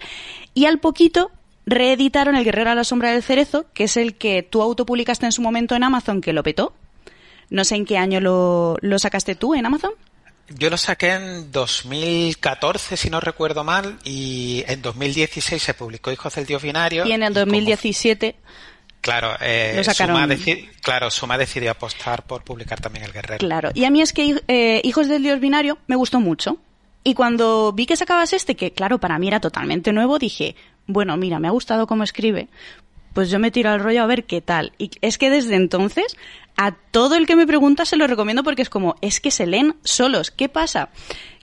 [0.54, 1.30] y al poquito
[1.66, 5.32] reeditaron El Guerrero a la Sombra del Cerezo, que es el que tú autopublicaste en
[5.32, 6.72] su momento en Amazon, que lo petó.
[7.50, 9.92] No sé en qué año lo, lo sacaste tú en Amazon.
[10.48, 16.34] Yo lo saqué en 2014, si no recuerdo mal, y en 2016 se publicó Hijos
[16.34, 17.06] del Dios Binario.
[17.06, 18.36] Y en el como- 2017
[19.00, 19.82] claro, eh.
[19.94, 23.38] Suma deci- claro, Suma decidió apostar por publicar también El Guerrero.
[23.38, 26.58] Claro, y a mí es que eh, Hijos del Dios Binario me gustó mucho.
[27.02, 30.54] Y cuando vi que sacabas este, que claro, para mí era totalmente nuevo, dije,
[30.86, 32.48] bueno, mira, me ha gustado cómo escribe,
[33.14, 34.72] pues yo me tiro al rollo a ver qué tal.
[34.78, 36.16] Y es que desde entonces,
[36.56, 39.46] a todo el que me pregunta se lo recomiendo porque es como, es que se
[39.46, 40.30] leen solos.
[40.30, 40.90] ¿Qué pasa?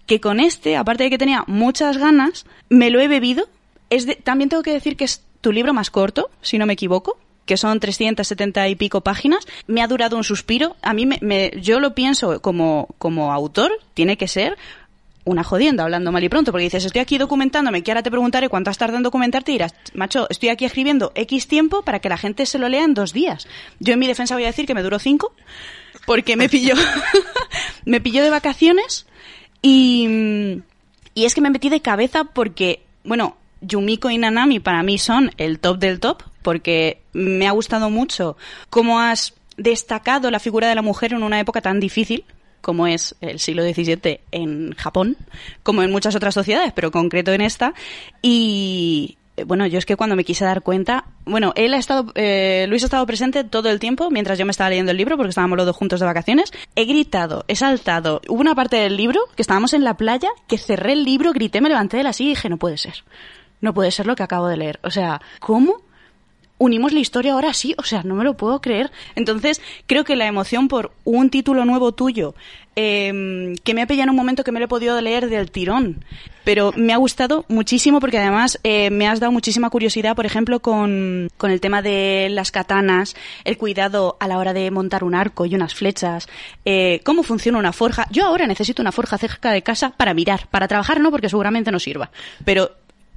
[0.05, 3.49] Que con este, aparte de que tenía muchas ganas, me lo he bebido.
[3.89, 7.17] Es también tengo que decir que es tu libro más corto, si no me equivoco
[7.45, 10.75] que son 370 y pico páginas, me ha durado un suspiro.
[10.81, 14.57] A mí, me, me- yo lo pienso como, como autor, tiene que ser
[15.27, 18.47] una jodienda, hablando mal y pronto, porque dices, estoy aquí documentándome, que ahora te preguntaré
[18.49, 22.09] cuánto has tardado en documentarte y dirás, macho, estoy aquí escribiendo X tiempo para que
[22.09, 23.47] la gente se lo lea en dos días.
[23.79, 25.33] Yo en mi defensa voy a decir que me duró cinco,
[26.05, 26.75] porque me pilló,
[27.85, 29.05] me pilló de vacaciones
[29.61, 30.61] y,
[31.13, 35.31] y es que me metí de cabeza porque, bueno, Yumiko y Nanami para mí son
[35.37, 38.37] el top del top, porque me ha gustado mucho
[38.69, 42.23] cómo has destacado la figura de la mujer en una época tan difícil
[42.67, 45.15] como es el siglo XVII en Japón,
[45.63, 47.73] como en muchas otras sociedades, pero concreto en esta.
[48.21, 52.11] Y eh, bueno, yo es que cuando me quise dar cuenta, bueno, él ha estado,
[52.15, 55.15] eh, Luis ha estado presente todo el tiempo mientras yo me estaba leyendo el libro,
[55.15, 56.51] porque estábamos los dos juntos de vacaciones.
[56.75, 58.19] He gritado, he saltado.
[58.27, 61.61] Hubo una parte del libro que estábamos en la playa, que cerré el libro, grité,
[61.61, 63.05] me levanté de la silla y dije, no puede ser.
[63.61, 64.81] No puede ser lo que acabo de leer.
[64.83, 65.86] O sea, ¿cómo?
[66.57, 68.91] Unimos la historia ahora sí, o sea, no me lo puedo creer.
[69.15, 72.35] Entonces, creo que la emoción por un título nuevo tuyo,
[72.75, 75.49] eh, que me ha pillado en un momento que me lo he podido leer del
[75.49, 76.03] tirón,
[76.43, 80.59] pero me ha gustado muchísimo porque además eh, me has dado muchísima curiosidad, por ejemplo,
[80.59, 83.15] con, con el tema de las katanas,
[83.45, 86.27] el cuidado a la hora de montar un arco y unas flechas,
[86.65, 88.07] eh, cómo funciona una forja.
[88.11, 91.71] Yo ahora necesito una forja cerca de casa para mirar, para trabajar no, porque seguramente
[91.71, 92.11] no sirva,
[92.45, 92.71] pero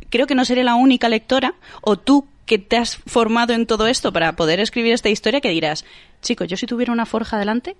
[0.08, 3.86] creo que no seré la única lectora, o tú que te has formado en todo
[3.86, 5.84] esto para poder escribir esta historia, que dirás,
[6.20, 7.76] chicos, yo si tuviera una forja delante,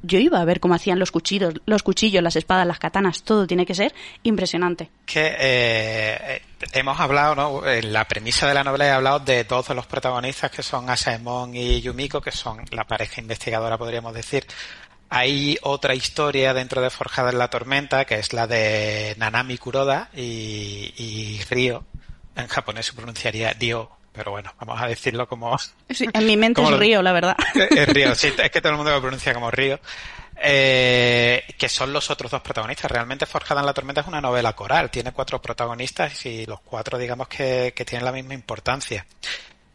[0.00, 3.46] yo iba a ver cómo hacían los cuchillos, los cuchillos, las espadas, las katanas, todo
[3.46, 4.88] tiene que ser impresionante.
[5.04, 7.66] que eh, eh, hemos hablado, ¿no?
[7.66, 10.88] En la premisa de la novela he hablado de dos de los protagonistas que son
[10.88, 14.46] Asaemon y Yumiko, que son la pareja investigadora, podríamos decir.
[15.10, 20.08] Hay otra historia dentro de Forjada en la Tormenta, que es la de Nanami Kuroda
[20.16, 21.84] y, y Ryo.
[22.34, 25.56] En japonés se pronunciaría Dio, pero bueno, vamos a decirlo como,
[25.90, 27.36] Sí, en mi mente ¿Cómo es lo- río, la verdad.
[27.70, 29.78] es Río, sí, es que todo el mundo lo pronuncia como Río.
[30.38, 32.90] Eh, que son los otros dos protagonistas.
[32.90, 36.98] Realmente Forjada en la Tormenta es una novela coral, tiene cuatro protagonistas y los cuatro
[36.98, 39.06] digamos que, que tienen la misma importancia.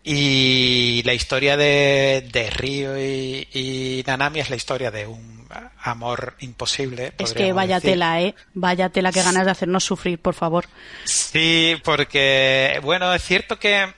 [0.04, 5.48] Y la historia de, de Río y, y Nanami es la historia de un
[5.84, 7.14] amor imposible.
[7.18, 7.92] Es que vaya decir.
[7.92, 8.34] tela, ¿eh?
[8.54, 10.66] Vaya tela que ganas de hacernos sufrir, por favor.
[11.04, 13.94] Sí, porque, bueno, es cierto que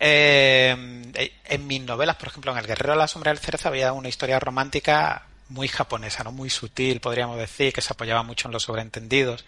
[0.00, 3.92] eh, en mis novelas, por ejemplo, en El Guerrero de la Sombra del Cerezo había
[3.92, 8.52] una historia romántica muy japonesa, no muy sutil, podríamos decir, que se apoyaba mucho en
[8.52, 9.44] los sobreentendidos.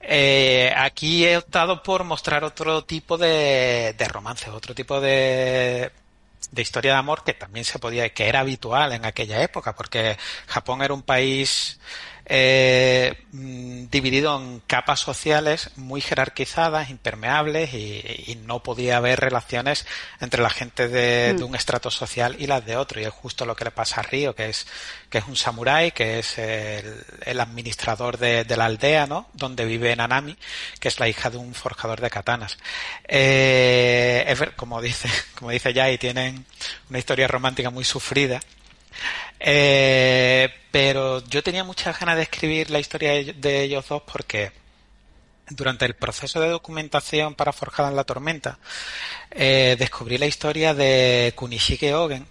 [0.00, 5.92] Eh, aquí he optado por mostrar otro tipo de, de romance, otro tipo de,
[6.50, 10.16] de historia de amor que también se podía, que era habitual en aquella época, porque
[10.46, 11.78] Japón era un país
[12.34, 19.86] eh, mm, dividido en capas sociales muy jerarquizadas, impermeables y, y no podía haber relaciones
[20.18, 23.02] entre la gente de, de un estrato social y las de otro.
[23.02, 24.66] Y es justo lo que le pasa a Río, que es,
[25.10, 29.28] que es un samurái, que es el, el administrador de, de la aldea, ¿no?
[29.34, 30.34] Donde vive Nanami,
[30.80, 32.56] que es la hija de un forjador de katanas.
[33.06, 36.46] Eh, es como dice, como dice Yai, tienen
[36.88, 38.40] una historia romántica muy sufrida.
[39.44, 44.52] Eh, pero yo tenía muchas ganas de escribir la historia de- de ellos dos porque
[45.48, 48.58] durante el proceso de documentación para Forjada en la Tormenta
[49.32, 52.26] eh, descubrí la historia de Kunishige Ogen,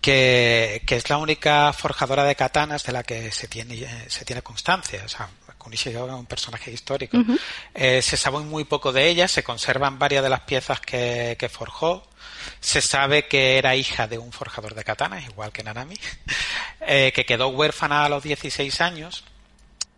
[0.00, 4.42] que, que es la única forjadora de katanas de la que se tiene, se tiene
[4.42, 5.02] constancia.
[5.04, 7.18] O sea, Kunishi Yoga es un personaje histórico.
[7.74, 11.48] Eh, se sabe muy poco de ella, se conservan varias de las piezas que, que
[11.50, 12.02] forjó.
[12.60, 15.96] Se sabe que era hija de un forjador de katanas, igual que Nanami,
[16.80, 19.24] eh, que quedó huérfana a los 16 años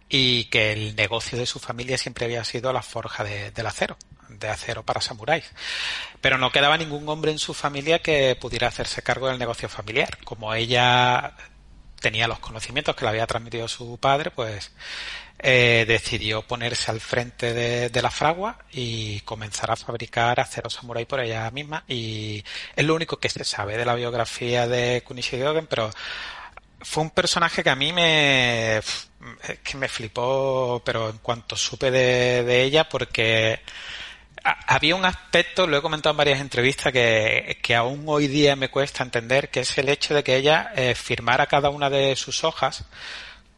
[0.09, 3.97] y que el negocio de su familia siempre había sido la forja de- del acero,
[4.29, 5.45] de acero para samuráis.
[6.21, 10.19] Pero no quedaba ningún hombre en su familia que pudiera hacerse cargo del negocio familiar.
[10.25, 11.35] Como ella
[12.01, 14.73] tenía los conocimientos que le había transmitido su padre, pues
[15.43, 21.21] eh, decidió ponerse al frente de, la fragua y comenzar a fabricar acero samurái por
[21.21, 21.85] ella misma.
[21.89, 22.45] Y
[22.77, 25.91] es lo único que se sabe de la biografía de Kunishi Gyogen, pero
[26.81, 29.09] fue un personaje que a mí me es
[29.63, 33.61] que me flipó pero en cuanto supe de, de ella porque
[34.45, 38.57] ha- había un aspecto lo he comentado en varias entrevistas que, que aún hoy día
[38.57, 42.17] me cuesta entender que es el hecho de que ella eh, firmara cada una de
[42.17, 42.85] sus hojas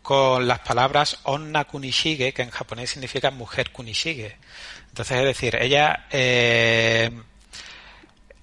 [0.05, 4.37] con las palabras onna kunishige que en japonés significa mujer kunishige
[4.91, 7.11] entonces es decir ella eh,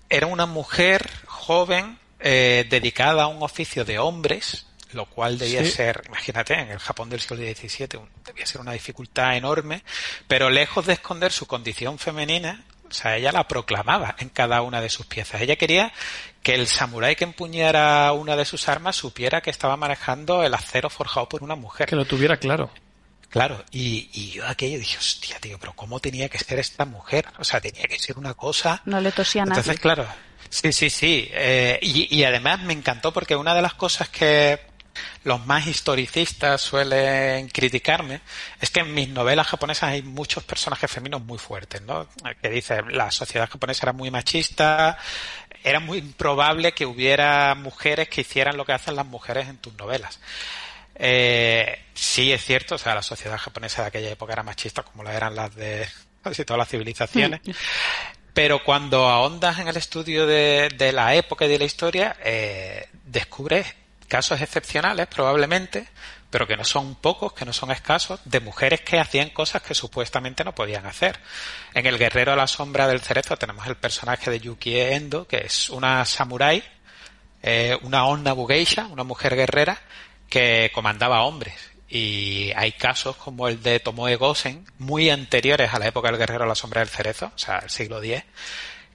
[0.09, 5.71] era una mujer joven eh, dedicada a un oficio de hombres, lo cual debía Sí.
[5.71, 9.83] ser, imagínate, en el Japón del siglo XVII, debía ser una dificultad enorme,
[10.27, 14.81] pero lejos de esconder su condición femenina, o sea, ella la proclamaba en cada una
[14.81, 15.41] de sus piezas.
[15.41, 15.93] Ella quería
[16.43, 20.89] que el samurái que empuñara una de sus armas supiera que estaba manejando el acero
[20.89, 21.87] forjado por una mujer.
[21.87, 22.71] Que lo tuviera claro.
[23.29, 27.27] Claro, y, y yo aquello dije, hostia, tío, pero ¿cómo tenía que ser esta mujer?
[27.39, 28.81] O sea, tenía que ser una cosa...
[28.83, 29.61] No le tosía a nadie.
[29.61, 30.05] Entonces, claro,
[30.49, 31.29] sí, sí, sí.
[31.31, 34.59] eh, y, y además me encantó porque una de las cosas que
[35.23, 38.21] los más historicistas suelen criticarme
[38.59, 42.07] es que en mis novelas japonesas hay muchos personajes femeninos muy fuertes, ¿no?
[42.41, 44.97] Que dice, la sociedad japonesa era muy machista,
[45.63, 49.73] era muy improbable que hubiera mujeres que hicieran lo que hacen las mujeres en tus
[49.73, 50.19] novelas.
[50.95, 55.03] Eh, sí es cierto, o sea, la sociedad japonesa de aquella época era machista como
[55.03, 55.87] la eran las de
[56.23, 57.41] casi todas las civilizaciones.
[58.33, 62.87] Pero cuando ahondas en el estudio de, de la época y de la historia, eh,
[63.05, 63.75] descubres
[64.07, 65.87] casos excepcionales, probablemente,
[66.31, 69.75] pero que no son pocos, que no son escasos, de mujeres que hacían cosas que
[69.75, 71.19] supuestamente no podían hacer.
[71.73, 75.39] En El Guerrero a la Sombra del Cerezo tenemos el personaje de Yuki Endo, que
[75.45, 76.63] es una samurái,
[77.43, 79.77] eh, una Onna Bugeisha, una mujer guerrera,
[80.29, 81.55] que comandaba hombres.
[81.89, 86.45] Y hay casos como el de Tomoe Gosen, muy anteriores a la época del Guerrero
[86.45, 88.23] a la Sombra del Cerezo, o sea, el siglo X,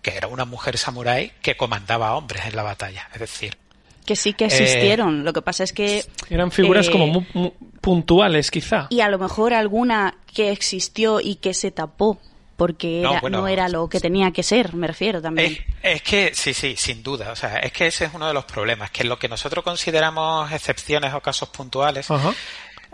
[0.00, 3.10] que era una mujer samurái que comandaba hombres en la batalla.
[3.12, 3.58] Es decir,
[4.06, 5.24] Que sí que existieron.
[5.24, 6.04] Lo que pasa es que.
[6.30, 8.86] Eran figuras eh, como muy, muy puntuales, quizá.
[8.90, 12.18] Y a lo mejor alguna que existió y que se tapó
[12.56, 15.52] porque No, era, no, bueno, era lo que tenía que ser, me refiero también.
[15.82, 17.30] Es, es que, sí, sí, sin duda.
[17.32, 20.50] O sea, es que ese es uno de los problemas, que lo que nosotros consideramos
[20.52, 22.32] excepciones o casos puntuales, Ajá.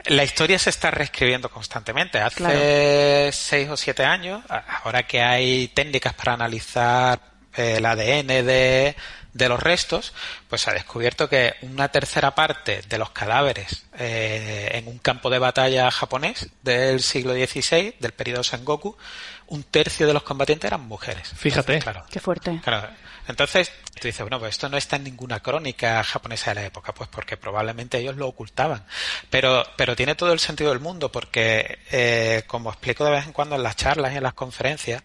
[0.06, 2.18] la historia se está reescribiendo constantemente.
[2.18, 2.58] Hace Claro.
[3.32, 4.42] seis o siete años,
[4.82, 7.20] ahora que hay técnicas para analizar
[7.56, 8.96] eh, el ADN de,
[9.32, 10.12] de los restos,
[10.48, 15.30] pues se ha descubierto que una tercera parte de los cadáveres eh, en un campo
[15.30, 18.96] de batalla japonés del siglo XVI, del periodo Sengoku,
[19.48, 21.28] un tercio de los combatientes eran mujeres.
[21.36, 21.74] Fíjate.
[21.74, 22.60] Entonces, claro, Qué fuerte.
[22.62, 22.88] Claro.
[23.28, 26.92] Entonces, tú dices, bueno, pues esto no está en ninguna crónica japonesa de la época,
[26.92, 28.84] pues porque probablemente ellos lo ocultaban.
[29.30, 33.32] Pero, pero tiene todo el sentido del mundo, porque, eh, como explico de vez en
[33.32, 35.02] cuando en las charlas y en las conferencias,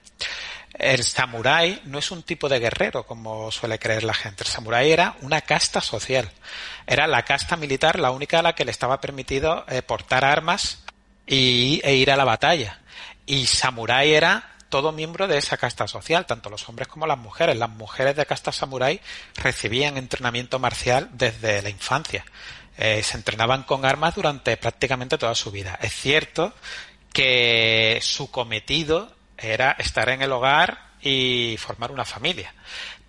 [0.80, 4.44] el samurái no es un tipo de guerrero, como suele creer la gente.
[4.44, 6.30] El samurái era una casta social.
[6.86, 10.84] Era la casta militar la única a la que le estaba permitido eh, portar armas
[11.26, 12.80] y, e ir a la batalla.
[13.26, 17.58] Y samurái era todo miembro de esa casta social, tanto los hombres como las mujeres.
[17.58, 19.02] Las mujeres de casta samurái
[19.36, 22.24] recibían entrenamiento marcial desde la infancia.
[22.78, 25.80] Eh, se entrenaban con armas durante prácticamente toda su vida.
[25.82, 26.54] Es cierto
[27.12, 32.54] que su cometido era estar en el hogar y formar una familia.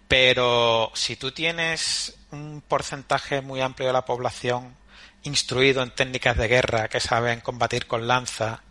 [0.07, 4.75] Pero si tú tienes un porcentaje muy amplio de la población
[5.23, 8.63] instruido en técnicas de guerra, que saben combatir con lanza,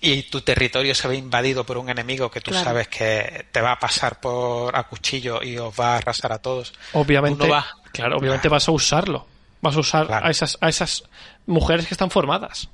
[0.00, 2.64] y tu territorio se ve invadido por un enemigo que tú Claro.
[2.66, 6.38] sabes que te va a pasar por a cuchillo y os va a arrasar a
[6.38, 6.74] todos.
[6.92, 7.48] Obviamente,
[7.92, 9.26] claro, obviamente vas a usarlo.
[9.62, 10.26] Vas a usar Claro.
[10.26, 11.04] a esas, a esas
[11.46, 12.68] mujeres que están formadas.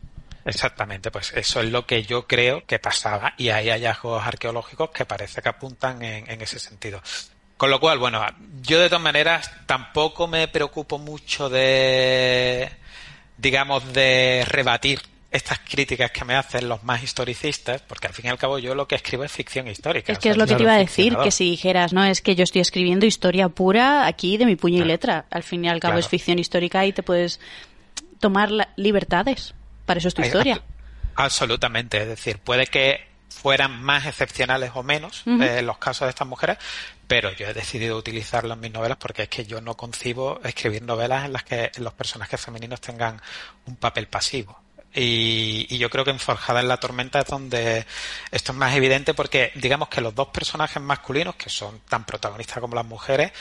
[0.45, 5.05] Exactamente, pues eso es lo que yo creo que pasaba y hay hallazgos arqueológicos que
[5.05, 7.01] parece que apuntan en, en ese sentido.
[7.57, 8.21] Con lo cual, bueno,
[8.63, 12.69] yo de todas maneras tampoco me preocupo mucho de,
[13.39, 15.01] digamos, de rebatir
[15.31, 18.75] estas críticas que me hacen los más historicistas, porque al fin y al cabo yo
[18.75, 20.13] lo que escribo es ficción histórica.
[20.13, 22.05] Es o que sea, es lo que te iba a decir, que si dijeras, no,
[22.05, 24.89] es que yo estoy escribiendo historia pura aquí de mi puño y Claro.
[24.89, 25.25] letra.
[25.31, 26.01] Al fin y al cabo Claro.
[26.01, 27.41] es ficción histórica y te puedes
[28.21, 29.55] tomar la- libertades.
[29.93, 30.55] Para eso es tu historia.
[30.57, 30.63] abso-
[31.17, 36.27] Absolutamente, es decir, puede que fueran más excepcionales o menos eh, los casos de estas
[36.29, 36.59] mujeres,
[37.07, 40.83] pero yo he decidido utilizarlo en mis novelas porque es que yo no concibo escribir
[40.83, 43.21] novelas en las que los personajes femeninos tengan
[43.67, 44.59] un papel pasivo.
[44.95, 47.87] Y, y yo creo que en Forjada en la Tormenta es donde
[48.31, 52.59] esto es más evidente porque digamos que los dos personajes masculinos, que son tan protagonistas
[52.59, 53.33] como las mujeres,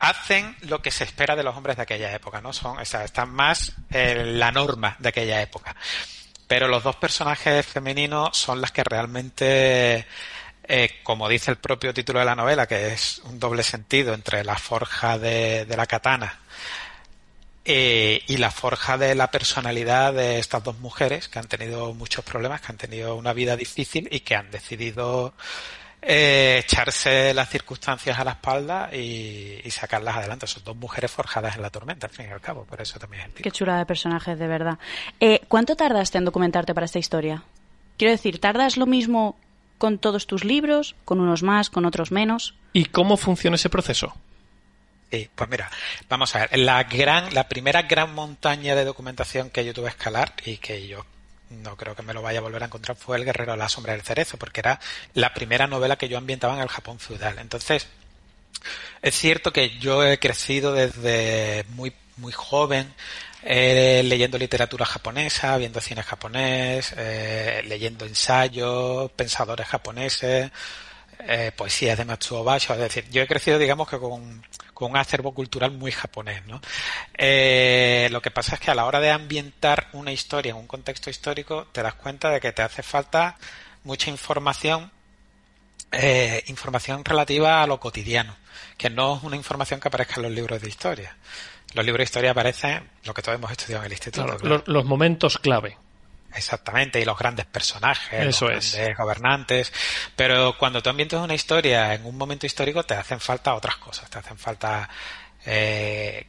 [0.00, 2.52] hacen lo que se espera de los hombres de aquella época, ¿no?
[2.52, 5.76] Son, o sea, están más en la norma de aquella época.
[6.48, 10.06] Pero los dos personajes femeninos son las que realmente,
[10.64, 14.42] eh, como dice el propio título de la novela, que es un doble sentido entre
[14.42, 16.40] la forja de, de la katana
[17.64, 22.24] eh, y la forja de la personalidad de estas dos mujeres que han tenido muchos
[22.24, 25.34] problemas, que han tenido una vida difícil y que han decidido
[26.02, 30.46] eh, echarse las circunstancias a la espalda y, y sacarlas adelante.
[30.46, 33.22] Son dos mujeres forjadas en la tormenta, al fin y al cabo, por eso también
[33.22, 33.54] es el Qué título.
[33.54, 34.78] chula de personajes, de verdad.
[35.20, 37.42] Eh, ¿Cuánto tardaste en documentarte para esta historia?
[37.98, 39.36] Quiero decir, ¿tardas lo mismo
[39.78, 40.94] con todos tus libros?
[41.04, 42.54] ¿Con unos más, con otros menos?
[42.72, 44.14] ¿Y cómo funciona ese proceso?
[45.10, 45.68] Sí, pues mira,
[46.08, 46.58] vamos a ver.
[46.58, 50.86] La gran, la primera gran montaña de documentación que yo tuve que escalar y que
[50.86, 51.04] yo
[51.50, 53.68] no creo que me lo vaya a volver a encontrar fue El Guerrero de la
[53.68, 54.80] Sombra del Cerezo, porque era
[55.14, 57.38] la primera novela que yo ambientaba en el Japón feudal.
[57.38, 57.88] Entonces,
[59.02, 62.94] es cierto que yo he crecido desde muy, muy joven
[63.42, 70.50] eh, leyendo literatura japonesa, viendo cine japonés, eh, leyendo ensayos, pensadores japoneses,
[71.26, 72.74] eh, poesías de Matsuo Basho.
[72.74, 74.42] Es decir, yo he crecido, digamos, que con,
[74.74, 76.60] con un acervo cultural muy japonés, ¿no?
[77.16, 80.66] Eh, lo que pasa es que a la hora de ambientar una historia en un
[80.66, 83.36] contexto histórico, te das cuenta de que te hace falta
[83.84, 84.90] mucha información
[85.92, 88.36] eh, información relativa a lo cotidiano,
[88.76, 91.16] que no es una información que aparezca en los libros de historia.
[91.74, 94.24] Los libros de historia aparecen lo que todos hemos estudiado en el instituto.
[94.24, 94.56] Claro, claro.
[94.58, 95.76] los, los momentos clave.
[96.34, 98.74] Exactamente, y los grandes personajes, Eso los es.
[98.74, 99.72] grandes gobernantes.
[100.16, 104.08] Pero cuando tú ambientas una historia en un momento histórico, te hacen falta otras cosas.
[104.10, 104.88] Te hacen falta
[105.46, 106.26] eh,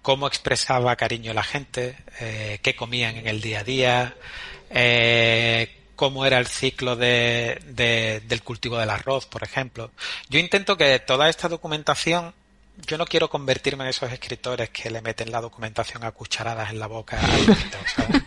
[0.00, 4.14] cómo expresaba cariño la gente, eh, qué comían en el día a día,
[4.70, 9.90] eh, cómo era el ciclo de, de- del cultivo del arroz, por ejemplo.
[10.28, 12.34] Yo intento que toda esta documentación
[12.86, 16.78] yo no quiero convertirme en esos escritores que le meten la documentación a cucharadas en
[16.78, 18.22] la boca al escritor, ¿sabes?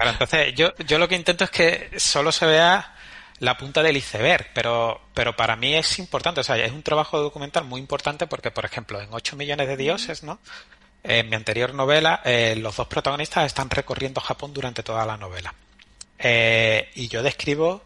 [0.00, 2.94] Claro, entonces yo, yo lo que intento es que solo se vea
[3.38, 7.20] la punta del iceberg, pero, pero para mí es importante, o sea, es un trabajo
[7.20, 10.38] documental muy importante porque, por ejemplo, en 8 millones de dioses, ¿no?
[11.02, 15.54] En mi anterior novela, eh, los dos protagonistas están recorriendo Japón durante toda la novela.
[16.18, 17.84] Eh, y yo describo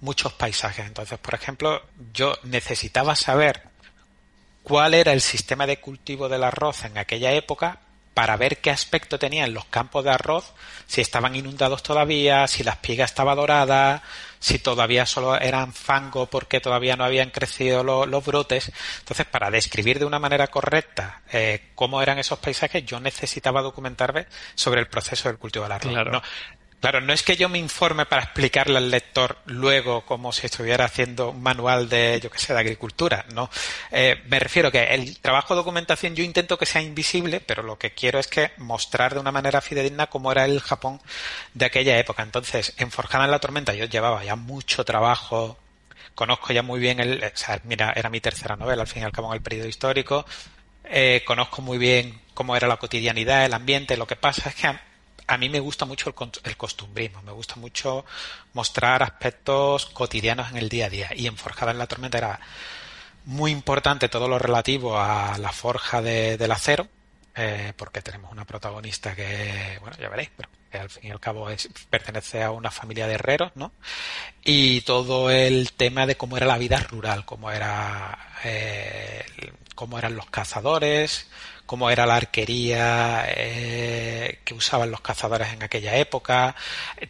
[0.00, 0.86] muchos paisajes.
[0.86, 1.82] Entonces, por ejemplo,
[2.14, 3.62] yo necesitaba saber
[4.62, 7.80] cuál era el sistema de cultivo del arroz en aquella época
[8.14, 10.52] para ver qué aspecto tenían los campos de arroz,
[10.86, 14.02] si estaban inundados todavía, si la espiga estaba dorada,
[14.38, 18.70] si todavía solo eran fango porque todavía no habían crecido lo- los brotes.
[18.98, 24.26] Entonces, para describir de una manera correcta eh, cómo eran esos paisajes, yo necesitaba documentarme
[24.54, 25.92] sobre el proceso del cultivo del arroz.
[25.92, 26.10] Claro.
[26.12, 26.22] No,
[26.82, 30.86] Claro, no es que yo me informe para explicarle al lector luego como si estuviera
[30.86, 33.48] haciendo un manual de, yo qué sé, de agricultura, ¿no?
[33.92, 37.78] Eh, me refiero que el trabajo de documentación yo intento que sea invisible, pero lo
[37.78, 41.00] que quiero es que mostrar de una manera fidedigna cómo era el Japón
[41.54, 42.24] de aquella época.
[42.24, 45.56] Entonces, en Forjada en la Tormenta yo llevaba ya mucho trabajo,
[46.16, 49.04] conozco ya muy bien el, o sea, mira, era mi tercera novela, al fin y
[49.04, 50.26] al cabo en el periodo histórico,
[50.86, 54.91] eh, conozco muy bien cómo era la cotidianidad, el ambiente, lo que pasa es que
[55.34, 58.04] a, mí me gusta mucho el, el costumbrismo, me gusta mucho
[58.52, 61.08] mostrar aspectos cotidianos en el día a día.
[61.14, 62.40] Y en Forjada en la Tormenta era
[63.24, 66.88] muy importante todo lo relativo a la forja de- del acero,
[67.34, 71.20] eh, porque tenemos una protagonista que, bueno, ya veréis, pero que al fin y al
[71.20, 73.72] cabo es, pertenece a una familia de herreros, ¿no?
[74.44, 79.24] Y todo el tema de cómo era la vida rural, cómo era, eh,
[79.74, 81.28] cómo eran los cazadores,
[81.66, 86.54] cómo era la arquería eh, que usaban los cazadores en aquella época,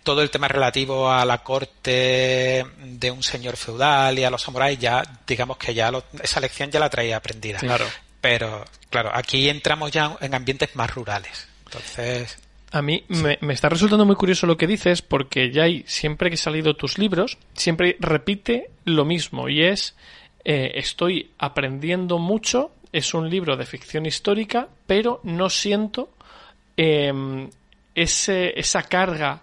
[0.03, 4.79] todo el tema relativo a la corte de un señor feudal y a los samuráis,
[4.79, 7.59] ya digamos que ya lo- esa lección ya la traía aprendida.
[7.59, 7.87] Claro.
[8.21, 11.49] Pero, claro, aquí entramos ya en ambientes más rurales.
[11.67, 12.39] Entonces,
[12.71, 16.31] A mí me, me está resultando muy curioso lo que dices porque ya hay, siempre
[16.31, 19.95] que he salido tus libros, siempre repite lo mismo y es
[20.45, 26.11] eh, estoy aprendiendo mucho, es un libro de ficción histórica, pero no siento
[26.77, 27.49] eh,
[27.95, 29.43] ese, esa carga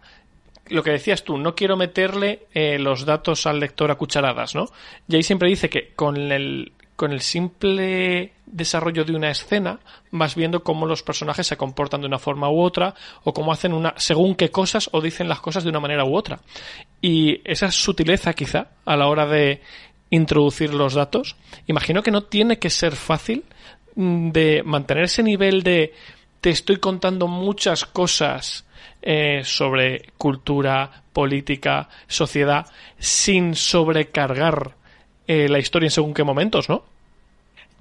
[0.70, 4.66] lo que decías tú, no quiero meterle eh, los datos al lector a cucharadas, ¿no?
[5.08, 9.80] Y ahí siempre dice que con el, con el simple desarrollo de una escena
[10.12, 12.94] vas viendo cómo los personajes se comportan de una forma u otra
[13.24, 16.16] o cómo hacen una según qué cosas o dicen las cosas de una manera u
[16.16, 16.40] otra.
[17.02, 19.62] Y esa sutileza quizá a la hora de
[20.10, 21.36] introducir los datos,
[21.68, 23.44] imagino que no tiene que ser fácil
[23.96, 25.94] mm, de mantener ese nivel de
[26.42, 28.66] te estoy contando muchas cosas
[29.02, 32.66] eh, sobre cultura, política, sociedad,
[32.98, 34.76] sin sobrecargar
[35.28, 36.84] eh, la historia en según qué momentos, ¿no?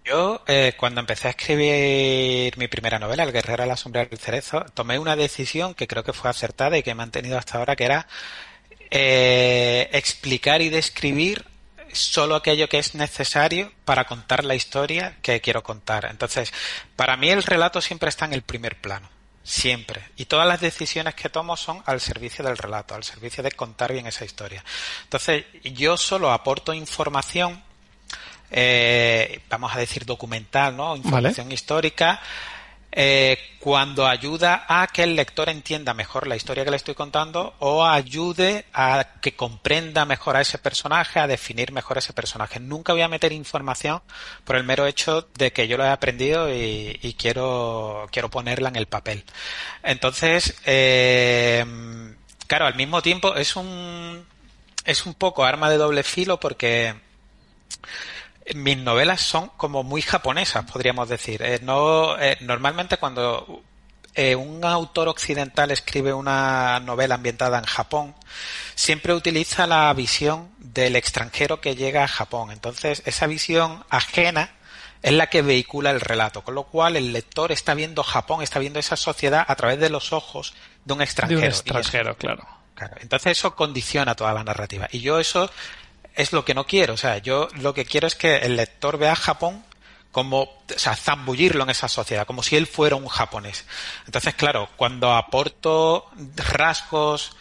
[0.05, 4.18] Yo, eh, cuando empecé a escribir mi primera novela, El guerrero a la sombra del
[4.18, 7.76] cerezo, tomé una decisión que creo que fue acertada y que he mantenido hasta ahora,
[7.76, 8.07] que era
[8.91, 11.45] eh, explicar y describir
[11.99, 16.07] solo aquello que es necesario para contar la historia que quiero contar.
[16.11, 16.53] Entonces,
[16.96, 19.09] para mí el relato siempre está en el primer plano.
[19.42, 20.05] Siempre.
[20.16, 23.92] Y todas las decisiones que tomo son al servicio del relato, al servicio de contar
[23.92, 24.62] bien esa historia.
[25.05, 27.62] Entonces, yo solo aporto información,
[28.51, 30.94] eh, vamos a decir documental, ¿no?
[30.96, 32.20] Información histórica,
[32.91, 37.55] eh, cuando ayuda a que el lector entienda mejor la historia que le estoy contando
[37.59, 42.61] o ayude a que comprenda mejor a ese personaje, a definir mejor ese personaje.
[42.61, 44.01] Nunca voy a meter información
[44.45, 48.70] por el mero hecho de que yo lo he aprendido y, y quiero, quiero ponerla
[48.70, 49.24] en el papel.
[49.82, 51.64] Entonces, eh,
[52.47, 54.24] claro, al mismo tiempo es un,
[54.84, 56.95] es un poco arma de doble filo porque
[58.55, 61.42] mis novelas son como muy japonesas, podríamos decir.
[61.42, 63.62] Eh, no, eh, normalmente cuando
[64.14, 68.14] eh, un autor occidental escribe una novela ambientada en Japón,
[68.74, 72.51] siempre utiliza la visión del extranjero que llega a Japón.
[72.51, 74.51] Entonces, esa visión ajena
[75.03, 78.59] es la que vehicula el relato, con lo cual el lector está viendo Japón, está
[78.59, 81.38] viendo esa sociedad a través de los ojos de un De extranjero.
[81.40, 82.44] un Y eso- extranjero, claro.
[82.74, 84.88] Claro, entonces eso condiciona toda la narrativa.
[84.92, 85.51] Y yo eso
[86.18, 86.94] es lo que no quiero.
[86.94, 89.64] O sea, yo lo que quiero es que el lector vea Japón
[90.10, 93.64] como, o sea, zambullirlo en esa sociedad, como si él fuera un japonés.
[94.04, 97.36] Entonces, claro, cuando aporto rasgos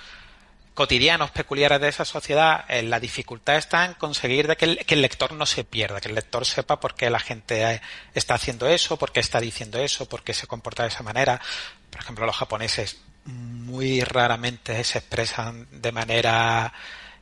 [0.76, 4.94] cotidianos peculiares de esa sociedad, eh, la dificultad está en conseguir de que el, que
[4.94, 7.82] el lector no se pierda, que el lector sepa por qué la gente eh,
[8.14, 11.42] está haciendo eso, por qué está diciendo eso, por qué se comporta de esa manera.
[11.90, 16.72] Por ejemplo, los japoneses muy raramente se expresan de manera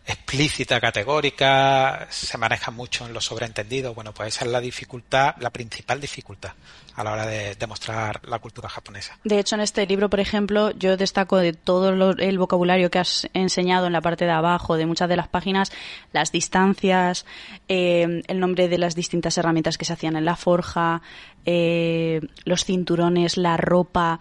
[0.08, 3.94] explícita, categórica, se maneja mucho en lo sobreentendido.
[3.94, 6.52] Bueno, pues esa es la dificultad, la principal dificultad
[6.96, 9.18] a la hora de demostrar la cultura japonesa.
[9.24, 13.00] De hecho, en este libro, por ejemplo, yo destaco de todo lo- el vocabulario que
[13.00, 15.72] has enseñado en la parte de abajo de muchas de las páginas,
[16.14, 17.26] las distancias,
[17.68, 21.02] eh, el nombre de las distintas herramientas que se hacían en la forja,
[21.46, 24.20] eh, los cinturones, la ropa,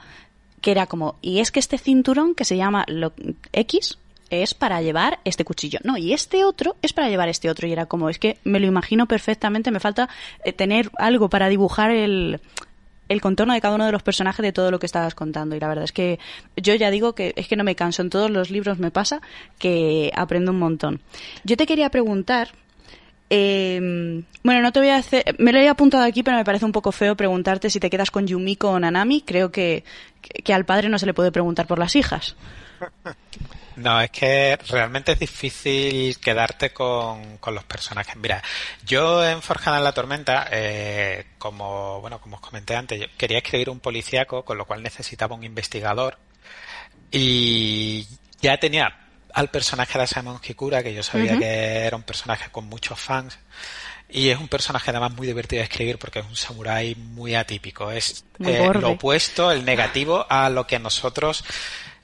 [0.60, 3.12] que era como, y es que este cinturón que se llama lo-
[3.52, 3.98] X
[4.42, 5.78] es para llevar este cuchillo.
[5.84, 7.66] No, y este otro es para llevar este otro.
[7.68, 10.08] Y era como, es que me lo imagino perfectamente, me falta
[10.44, 12.40] eh, tener algo para dibujar el,
[13.08, 15.54] el contorno de cada uno de los personajes de todo lo que estabas contando.
[15.56, 16.18] Y la verdad es que
[16.56, 18.02] yo ya digo que es que no me canso.
[18.02, 19.20] En todos los libros me pasa
[19.58, 21.00] que aprendo un montón.
[21.44, 22.50] Yo te quería preguntar.
[23.30, 25.36] eh, bueno, no te voy a hacer.
[25.38, 28.10] Me lo he apuntado aquí, pero me parece un poco feo preguntarte si te quedas
[28.10, 29.22] con Yumiko o Nanami.
[29.22, 29.84] Creo que,
[30.20, 32.36] que, que al padre no se le puede preguntar por las hijas.
[33.76, 38.16] No, es que realmente es difícil quedarte con, con los personajes.
[38.16, 38.42] Mira,
[38.84, 43.38] yo en Forjada en la Tormenta, eh, como, bueno, como os comenté antes, yo quería
[43.38, 46.18] escribir un policíaco, con lo cual necesitaba un investigador.
[47.10, 48.06] Y
[48.40, 48.96] ya tenía
[49.32, 53.38] al personaje de Simon Hikura, que yo sabía que era un personaje con muchos fans.
[54.08, 57.90] Y es un personaje además muy divertido de escribir porque es un samurái muy atípico.
[57.90, 61.44] Es Muy eh, lo opuesto, el negativo, a lo que nosotros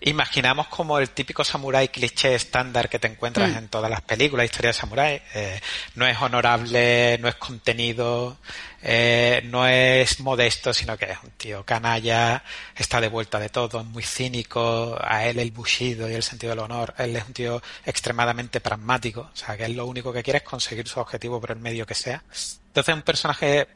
[0.01, 3.57] imaginamos como el típico samurái cliché estándar que te encuentras Mm.
[3.59, 5.23] en todas las películas, historias de samurái.
[5.35, 5.61] Eh,
[5.95, 8.39] no es honorable, no es contenido,
[8.83, 12.43] eh, no es modesto, sino que es un tío canalla,
[12.75, 16.51] está de vuelta de todo, es muy cínico, a él el bushido y el sentido
[16.51, 20.23] del honor, él es un tío extremadamente pragmático, o sea que él lo único que
[20.23, 22.23] quiere es conseguir su objetivo por el medio que sea.
[22.69, 23.69] Entonces es un personaje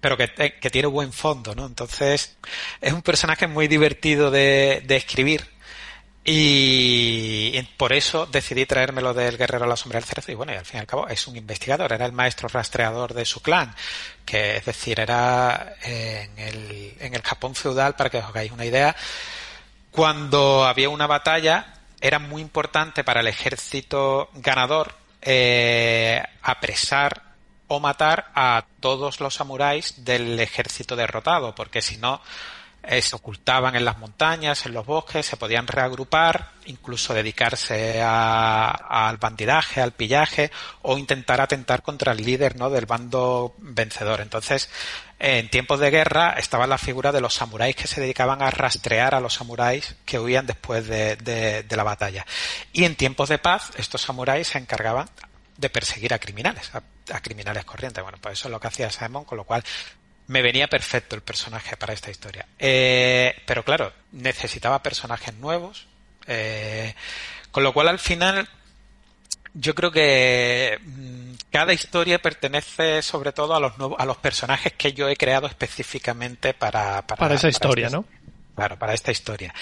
[0.00, 1.64] pero que, que tiene buen fondo, ¿no?
[1.64, 2.36] Entonces,
[2.80, 5.51] es un personaje muy divertido de, de escribir.
[6.24, 10.30] Y, por eso decidí traérmelo del guerrero a la sombra del cerezo.
[10.30, 13.12] Y bueno, y al fin y al cabo es un investigador, era el maestro rastreador
[13.14, 13.74] de su clan.
[14.24, 18.64] Que es decir, era en el, en el Japón feudal, para que os hagáis una
[18.64, 18.94] idea,
[19.90, 27.22] cuando había una batalla, era muy importante para el ejército ganador eh, apresar
[27.68, 32.20] o matar a todos los samuráis del ejército derrotado, porque si no,
[32.82, 38.70] eh, se ocultaban en las montañas, en los bosques, se podían reagrupar, incluso dedicarse a-
[39.08, 40.50] al bandidaje, al pillaje
[40.82, 42.70] o intentar atentar contra el líder ¿no?
[42.70, 44.20] del bando vencedor.
[44.20, 44.68] Entonces,
[45.20, 49.14] en tiempos de guerra estaba la figura de los samuráis que se dedicaban a rastrear
[49.14, 52.26] a los samuráis que huían después de, la batalla.
[52.72, 55.08] Y en tiempos de paz, estos samuráis se encargaban
[55.56, 56.82] de perseguir a criminales, a,
[57.14, 58.02] a criminales corrientes.
[58.02, 59.62] Bueno, pues eso es lo que hacía Simon, con lo cual
[60.32, 62.46] me venía perfecto el personaje para esta historia.
[62.58, 65.86] Eh, pero claro, necesitaba personajes nuevos,
[66.26, 66.94] eh,
[67.50, 68.48] con lo cual al final
[69.52, 74.72] yo creo que mm, cada historia pertenece sobre todo a los nuevos, a los personajes
[74.72, 78.06] que yo he creado específicamente para, Para esa historia, este- ¿no?
[78.56, 79.52] Claro, para esta historia.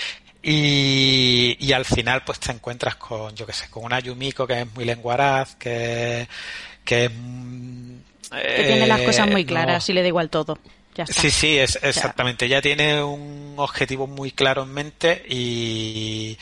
[0.43, 4.61] Y, y al final pues te encuentras con, yo qué sé, con una Yumiko que
[4.62, 6.29] es muy lenguaraz, que,
[6.85, 7.11] que es...
[7.12, 7.97] mm,
[8.31, 10.59] Que tiene las eh, cosas muy no- claras y le da igual todo.
[10.95, 11.20] Ya está.
[11.20, 12.49] Sí, sí, es, exactamente.
[12.49, 16.37] Ya tiene un objetivo muy claro en mente y,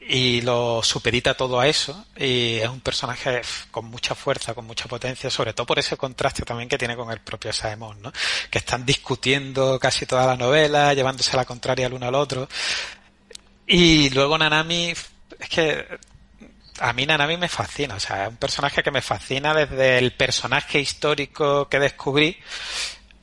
[0.00, 2.04] y lo supedita todo a eso.
[2.16, 6.44] Y es un personaje con mucha fuerza, con mucha potencia, sobre todo por ese contraste
[6.44, 8.12] también que tiene con el propio Saemon, ¿no?
[8.50, 12.48] Que están discutiendo casi toda la novela, llevándose la contraria el uno al otro.
[13.66, 14.90] Y luego Nanami,
[15.40, 15.86] es que
[16.80, 20.12] a mí Nanami me fascina, o sea, es un personaje que me fascina desde el
[20.12, 22.36] personaje histórico que descubrí,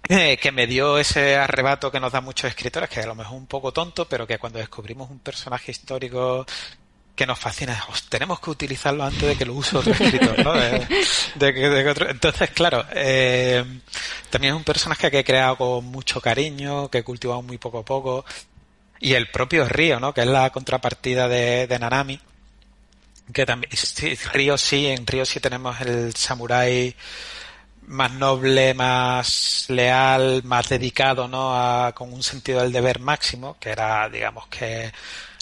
[0.10, 3.34] eh, que me dio ese arrebato que nos da muchos escritores, que a lo mejor
[3.36, 6.46] es un poco tonto, pero que cuando descubrimos un personaje histórico
[7.16, 10.54] que nos fascina, "Os, tenemos que utilizarlo antes de que lo use otro escritor, ¿no?
[11.40, 13.64] Entonces, claro, eh,
[14.30, 17.80] también es un personaje que he creado con mucho cariño, que he cultivado muy poco
[17.80, 18.26] a poco,
[19.00, 20.14] y el propio Río, ¿no?
[20.14, 22.20] Que es la contrapartida de, de Nanami.
[23.34, 26.96] Que también, sí, Río sí, en Río sí tenemos el samurái
[27.88, 31.56] más noble, más leal, más dedicado, ¿no?
[31.56, 34.92] A, con un sentido del deber máximo, que era, digamos que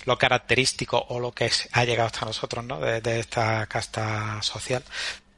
[0.05, 2.79] lo característico o lo que es- ha llegado hasta nosotros, ¿no?
[2.79, 4.83] De, de esta casta social.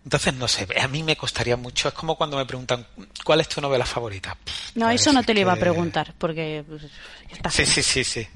[0.04, 1.88] Entonces, no sé, a mí me costaría mucho.
[1.88, 2.86] Es como cuando me preguntan,
[3.24, 4.36] ¿cuál es tu novela favorita?
[4.44, 6.84] Pff, No, eso no te lo iba a preguntar, porque pues,
[7.32, 7.50] está.
[7.50, 8.28] Sí, sí, sí, sí.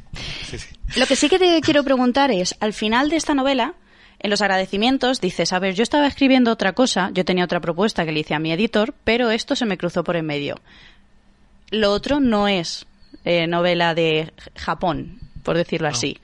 [0.49, 0.67] sí, sí.
[0.95, 3.73] Lo que sí que te quiero preguntar es, al final de esta novela,
[4.19, 8.05] en los agradecimientos dices, a ver, yo estaba escribiendo otra cosa, yo tenía otra propuesta
[8.05, 10.59] que le hice a mi editor, pero esto se me cruzó por en medio.
[11.71, 12.85] Lo otro no es
[13.23, 16.19] eh, novela de Japón, por decirlo así.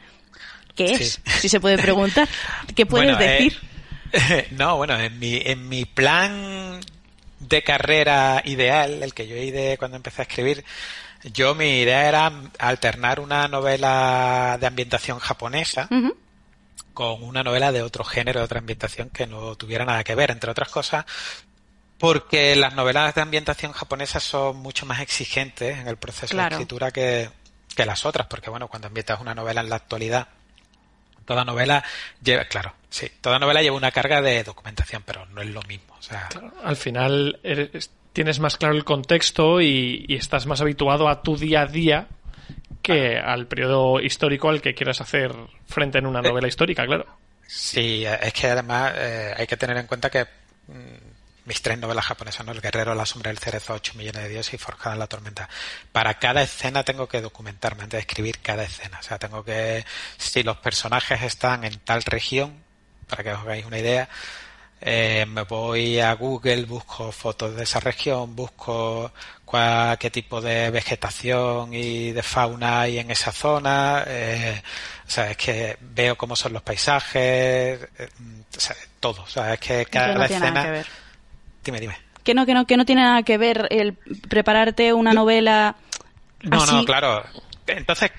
[0.75, 1.13] ¿Qué es?
[1.13, 1.31] Sí.
[1.39, 2.27] Si se puede preguntar.
[2.75, 3.57] ¿Qué puedes Bueno, eh, decir?
[4.51, 6.81] no, bueno, en mi, en mi plan
[7.39, 10.65] de carrera ideal, el que yo hice cuando empecé a escribir,
[11.33, 15.87] yo mi idea era alternar una novela de ambientación japonesa.
[16.95, 20.31] Con una novela de otro género, de otra ambientación que no tuviera nada que ver,
[20.31, 21.05] entre otras cosas,
[21.99, 26.55] porque las novelas de ambientación japonesa son mucho más exigentes en el proceso Claro.
[26.57, 27.29] de escritura que,
[27.75, 30.27] que las otras, porque bueno, cuando ambientas una novela en la actualidad,
[31.25, 31.83] toda novela
[32.23, 35.95] lleva, claro, sí, toda novela lleva una carga de documentación, pero no es lo mismo,
[35.97, 36.29] o sea,
[36.63, 41.37] Al final eres- tienes más claro el contexto y, y estás más habituado a tu
[41.37, 42.07] día a día
[42.85, 45.33] que al periodo histórico al que quieras hacer
[45.65, 47.07] frente en una novela histórica, claro.
[47.47, 50.23] Sí, es que además eh, hay que tener en cuenta que
[50.67, 52.51] mm, mis tres novelas japonesas, ¿no?
[52.51, 55.49] El Guerrero, La Sombra del Cerezo, 8 millones de dioses y Forjada en la Tormenta.
[55.91, 58.99] Para cada escena tengo que documentarme antes de escribir cada escena.
[58.99, 59.83] O sea, tengo que,
[60.17, 62.53] si los personajes están en tal región,
[63.07, 64.09] para que os hagáis una idea,
[64.81, 69.11] eh, me voy a Google, busco fotos de esa región, busco
[69.45, 74.03] cuál, qué tipo de vegetación y de fauna hay en esa zona.
[74.07, 74.61] eh,
[75.07, 77.21] o sea, es que veo cómo son los paisajes,
[77.99, 78.09] eh,
[78.55, 79.21] o sea, todo.
[79.23, 80.51] O sea, es que cada no tiene escena.
[80.51, 80.87] nada que ver.
[81.63, 81.97] Dime, dime.
[82.23, 85.75] Que no, que no, que no tiene nada que ver el prepararte una novela
[86.41, 86.73] No, así.
[86.73, 87.23] no, claro.
[87.67, 88.11] Entonces,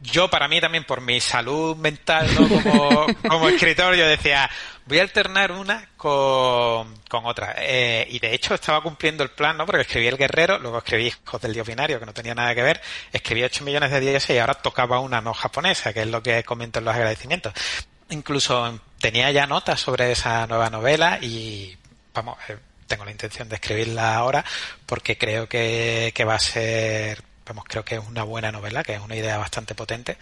[0.00, 2.48] yo para mí también, por mi salud mental, ¿no?
[2.48, 4.48] como, como escritor, yo decía,
[4.86, 7.54] voy a alternar una con, con otra.
[7.58, 9.66] Eh, y de hecho estaba cumpliendo el plan, ¿no?
[9.66, 12.62] Porque escribí El Guerrero, luego escribí Hijos del Dios Binario, que no tenía nada que
[12.62, 12.80] ver,
[13.12, 16.44] escribí 8 millones de dioses y ahora tocaba una no japonesa, que es lo que
[16.44, 17.52] comento en los agradecimientos.
[18.10, 21.76] Incluso tenía ya notas sobre esa nueva novela y,
[22.12, 24.44] vamos, eh, tengo la intención de escribirla ahora
[24.86, 28.94] porque creo que, que va a ser vamos, creo que es una buena novela, que
[28.94, 30.16] es una idea bastante potente.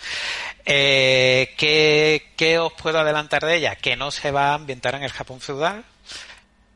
[0.65, 3.77] Eh, ¿qué, ¿Qué os puedo adelantar de ella?
[3.77, 5.85] Que no se va a ambientar en el Japón feudal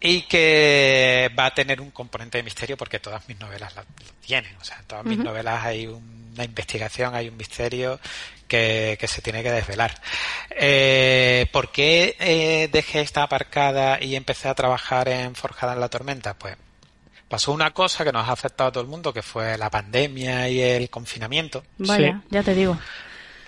[0.01, 4.13] y que va a tener un componente de misterio porque todas mis novelas la- lo
[4.21, 4.55] tienen.
[4.61, 7.99] O sea, en todas mis novelas hay una investigación, hay un misterio
[8.47, 10.01] que, que se tiene que desvelar.
[10.51, 15.89] Eh, ¿Por qué eh, dejé esta aparcada y empecé a trabajar en Forjada en la
[15.89, 16.35] Tormenta?
[16.35, 16.57] Pues
[17.29, 20.49] pasó una cosa que nos ha afectado a todo el mundo, que fue la pandemia
[20.49, 21.65] y el confinamiento.
[21.79, 22.79] Vaya, ya te digo.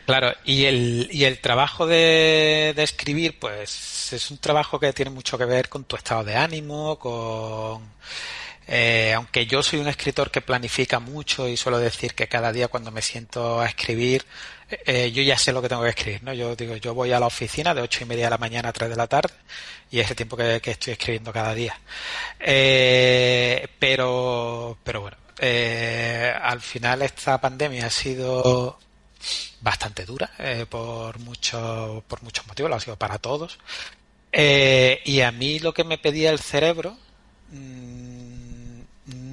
[0.06, 5.10] Claro, y el, y el trabajo de, de escribir, pues es un trabajo que tiene
[5.10, 7.82] mucho que ver con tu estado de ánimo, con...
[8.66, 12.68] eh, aunque yo soy un escritor que planifica mucho y suelo decir que cada día
[12.68, 14.24] cuando me siento a escribir,
[14.70, 16.32] eh, yo ya sé lo que tengo que escribir, ¿no?
[16.32, 18.72] Yo digo, yo voy a la oficina de ocho y media de la mañana a
[18.72, 19.34] tres de la tarde
[19.90, 21.78] y es el tiempo que, estoy escribiendo cada día.
[22.40, 28.78] Eh, pero, pero bueno, eh, al final esta pandemia ha sido
[29.60, 33.58] bastante dura eh, por muchos por muchos motivos, lo ha sido para todos.
[34.32, 36.96] Eh, y a mí lo que me pedía el cerebro
[37.50, 38.80] mm,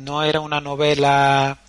[0.04, 1.60] no era una novela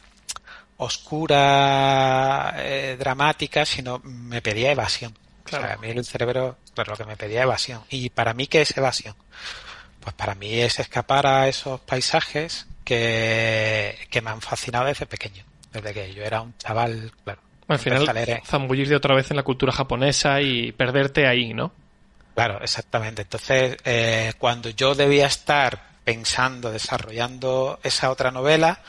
[0.78, 5.16] oscura, eh, dramática, sino me pedía evasión.
[5.44, 7.82] O sea, a mí el cerebro, pues lo que me pedía evasión.
[7.88, 9.14] ¿Y para mí qué es evasión?
[10.00, 15.44] Pues para mí es escapar a esos paisajes que, que me han fascinado desde pequeño.
[15.72, 17.40] Desde que yo era un chaval, claro.
[17.68, 21.72] Al final, leer, eh, zambullirte otra vez en la cultura japonesa y perderte ahí, ¿no?
[22.34, 23.22] Claro, exactamente.
[23.22, 28.80] Entonces, eh, cuando yo debía estar pensando, desarrollando esa otra novela,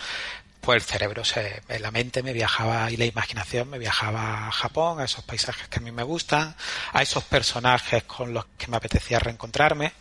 [0.62, 5.00] pues el cerebro, se, la mente me viajaba y la imaginación me viajaba a Japón,
[5.00, 6.56] a esos paisajes que a mí me gustan,
[6.94, 9.94] a esos personajes con los que me apetecía reencontrarme.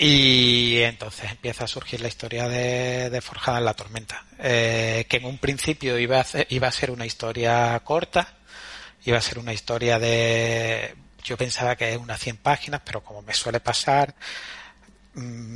[0.00, 5.24] Y entonces empieza a surgir la historia de, Forjada en la Tormenta, eh, que en
[5.24, 8.34] un principio iba a, ser, iba a ser una historia corta,
[9.04, 10.94] iba a ser una historia de...
[11.24, 14.14] Yo pensaba que es unas 100 páginas, pero como me suele pasar,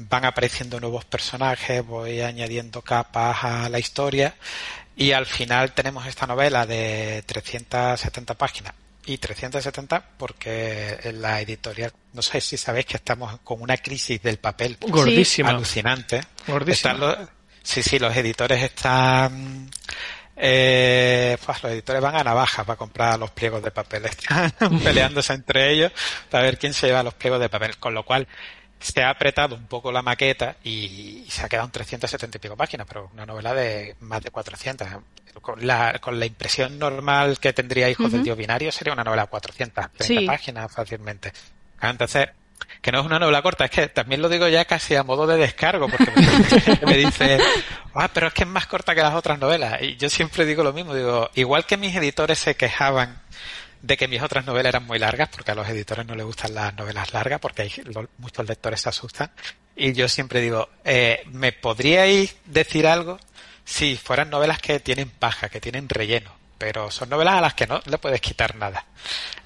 [0.08, 4.34] van apareciendo nuevos personajes, voy añadiendo capas a la historia
[4.96, 8.74] y al final tenemos esta novela de 370 páginas
[9.06, 14.22] y 370 porque en la editorial, no sé si sabéis que estamos con una crisis
[14.22, 15.50] del papel Gordísima.
[15.50, 16.20] alucinante.
[16.46, 16.94] Gordísima.
[16.94, 17.18] Los-
[17.62, 19.70] sí, sí, los editores están...
[20.34, 24.06] Eh, pues los editores van a navaja para comprar los pliegos de papel.
[24.06, 24.50] Están
[24.82, 25.92] peleándose entre ellos
[26.30, 27.76] para ver quién se lleva los pliegos de papel.
[27.76, 28.26] Con lo cual
[28.82, 32.56] se ha apretado un poco la maqueta y se ha quedado en 370 y pico
[32.56, 34.88] páginas, pero una novela de más de 400.
[35.40, 38.24] Con la, con la impresión normal que tendría Hijos del Ujú.
[38.26, 40.26] Dios Binario sería una novela de 430 Sí.
[40.26, 41.32] páginas fácilmente.
[41.80, 42.28] Entonces,
[42.82, 45.26] que no es una novela corta, es que también lo digo ya casi a modo
[45.26, 46.12] de descargo, porque
[46.60, 47.38] gente me dice,
[47.94, 49.80] ah, pero es que es más corta que las otras novelas.
[49.80, 53.18] Y yo siempre digo lo mismo, digo, igual que mis editores se quejaban
[53.82, 56.54] de que mis otras novelas eran muy largas, porque a los editores no les gustan
[56.54, 59.30] las novelas largas, porque hay, lo- muchos lectores se asustan.
[59.76, 63.18] Y yo siempre digo, eh, ¿me podríais decir algo
[63.64, 66.30] si fueran novelas que tienen paja, que tienen relleno?
[66.58, 68.84] Pero son novelas a las que no le puedes quitar nada.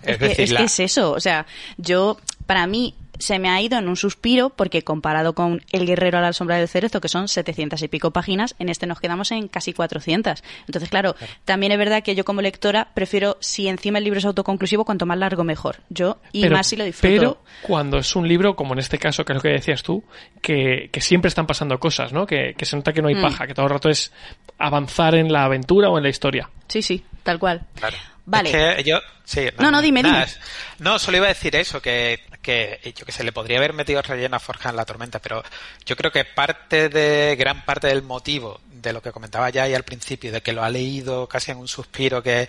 [0.03, 1.47] Es, que, es, la- que es eso, o sea,
[1.78, 6.18] yo, para mí, se me ha ido en un suspiro porque comparado con El Guerrero
[6.18, 9.30] a la sombra del cerezo, que son 700 y pico páginas, en este nos quedamos
[9.32, 10.42] en casi 400.
[10.66, 14.24] Entonces, claro, también es verdad que yo como lectora prefiero, si encima el libro es
[14.24, 15.76] autoconclusivo, cuanto más largo mejor.
[15.88, 17.16] Yo, y pero, más si lo disfruto.
[17.16, 20.04] pero cuando es un libro, como en este caso, que es lo que decías tú,
[20.40, 22.26] que, que siempre están pasando cosas, ¿no?
[22.26, 23.22] Que, que se nota que no hay Mm.
[23.22, 24.12] paja, que todo el rato es
[24.58, 26.48] avanzar en la aventura o en la historia.
[26.68, 27.62] Sí, sí, tal cual.
[27.74, 27.96] Claro.
[28.28, 28.50] Vale.
[28.50, 30.24] Es que yo, sí, No, no, dime, nada, dime.
[30.26, 30.40] es-
[30.80, 34.01] No, solo iba a decir eso, que, que yo que se le podría haber metido
[34.01, 35.42] relleno a Forja en la tormenta, pero
[35.84, 39.74] yo creo que parte de, gran parte del motivo de lo que comentaba ya ahí
[39.74, 42.49] al principio, de que lo ha leído casi en un suspiro, que,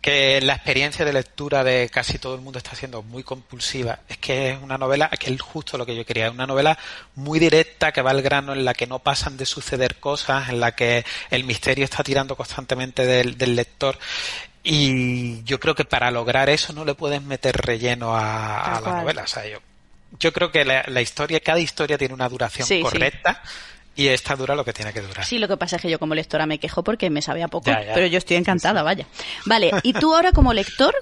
[0.00, 4.16] que la experiencia de lectura de casi todo el mundo está siendo muy compulsiva, es
[4.16, 6.78] que es una novela, que es justo lo que yo quería, una novela
[7.14, 10.58] muy directa, que va al grano, en la que no pasan de suceder cosas, en
[10.58, 13.98] la que el misterio está tirando constantemente del, del lector.
[14.66, 19.00] Y yo creo que para lograr eso no le puedes meter relleno a, a la
[19.02, 19.22] novela.
[19.22, 19.58] O sea, yo,
[20.18, 22.82] yo creo que la, la historia, cada historia tiene una duración Sí, sí.
[22.82, 23.42] correcta
[23.94, 25.24] y esta dura lo que tiene que durar.
[25.26, 27.48] Sí, lo que pasa es que yo como lectora me quejo porque me sabe a
[27.48, 27.94] poco, Ya, ya.
[27.94, 29.06] pero yo estoy encantada, vaya.
[29.44, 30.94] Vale, y tú ahora como lector,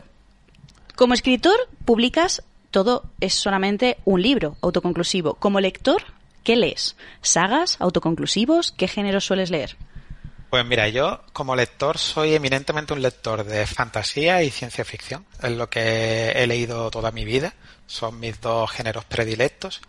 [0.96, 2.42] como escritor, publicas
[2.72, 5.34] todo es solamente un libro autoconclusivo.
[5.34, 6.02] Como lector,
[6.42, 6.96] ¿qué lees?
[7.20, 7.76] ¿Sagas?
[7.80, 8.72] ¿Autoconclusivos?
[8.72, 9.76] ¿Qué géneros sueles leer?
[10.52, 15.24] Pues mira, yo como lector soy eminentemente un lector de fantasía y ciencia ficción.
[15.42, 17.54] Es lo que he leído toda mi vida.
[17.86, 19.80] Son mis dos géneros predilectos.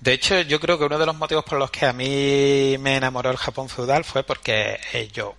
[0.00, 2.96] De hecho, yo creo que uno de los motivos por los que a mí me
[2.96, 5.34] enamoró el Japón feudal fue porque eh, yo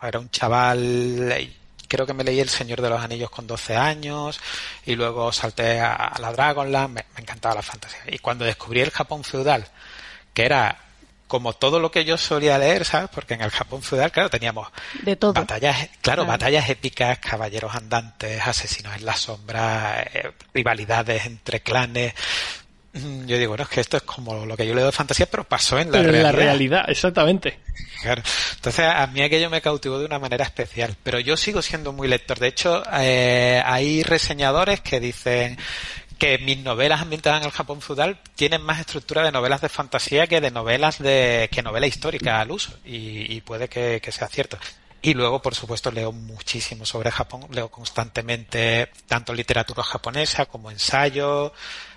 [0.00, 1.52] era un chaval, eh,
[1.88, 4.38] creo que me leí El Señor de los Anillos con 12 años
[4.86, 8.02] y luego salté a la Dragonland, me, me encantaba la fantasía.
[8.06, 9.66] Y cuando descubrí el Japón feudal,
[10.32, 10.83] que era
[11.34, 13.10] como todo lo que yo solía leer, ¿sabes?
[13.12, 14.68] Porque en el Japón feudal, claro, teníamos
[15.02, 15.32] De todo.
[15.32, 16.26] batallas, claro, Claro.
[16.26, 22.14] batallas épicas, caballeros andantes, asesinos en la sombra, eh, rivalidades entre clanes.
[22.92, 25.26] mm, yo digo, bueno, es que esto es como lo que yo leo de fantasía,
[25.26, 26.32] pero pasó en la Pero en realidad.
[26.32, 27.58] la realidad, exactamente.
[28.00, 28.22] Claro.
[28.54, 30.94] Entonces, a mí aquello me cautivó de una manera especial.
[31.02, 32.38] Pero yo sigo siendo muy lector.
[32.38, 35.58] De hecho, eh, hay reseñadores que dicen
[36.24, 40.26] que mis novelas ambientadas en el Japón feudal tienen más estructura de novelas de fantasía
[40.26, 42.72] que de novelas de que novela histórica al uso.
[42.82, 44.56] Y, puede que, que sea cierto.
[45.02, 47.42] Y luego, por supuesto, leo muchísimo sobre Japón.
[47.52, 51.52] Leo constantemente tanto literatura japonesa como ensayos,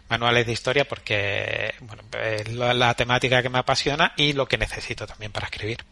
[0.09, 5.07] manuales de historia, porque bueno, es la, temática que me apasiona y lo que necesito
[5.07, 5.85] también para escribir.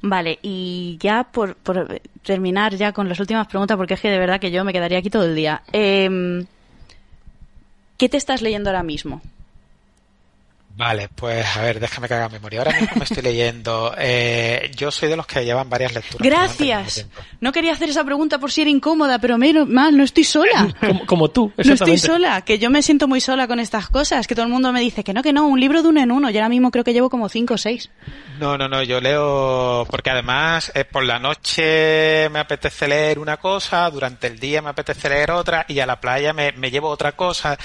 [0.00, 4.18] Vale, y ya por, por terminar ya con las últimas preguntas, porque es que de
[4.18, 5.62] verdad que yo me quedaría aquí todo el día.
[5.72, 6.46] Em,
[7.96, 9.22] ¿Qué te estás leyendo ahora mismo?
[10.76, 12.60] Vale, pues a ver, déjame que haga memoria.
[12.60, 13.94] Ahora mismo me estoy leyendo.
[13.96, 16.20] eh, yo soy de los que llevan varias lecturas.
[16.20, 17.06] Gracias.
[17.40, 20.74] No quería hacer esa pregunta por si era incómoda, pero menos mal, no estoy sola.
[20.80, 24.26] Como, como tú, No estoy sola, que yo me siento muy sola con estas cosas,
[24.26, 26.10] que todo el mundo me dice que no, que no, un libro de uno en
[26.10, 26.28] uno.
[26.30, 27.90] Y ahora mismo creo que llevo como cinco o seis.
[28.40, 33.36] No, no, no, yo leo porque además eh, por la noche me apetece leer una
[33.36, 36.88] cosa, durante el día me apetece leer otra y a la playa me, me llevo
[36.88, 37.56] otra cosa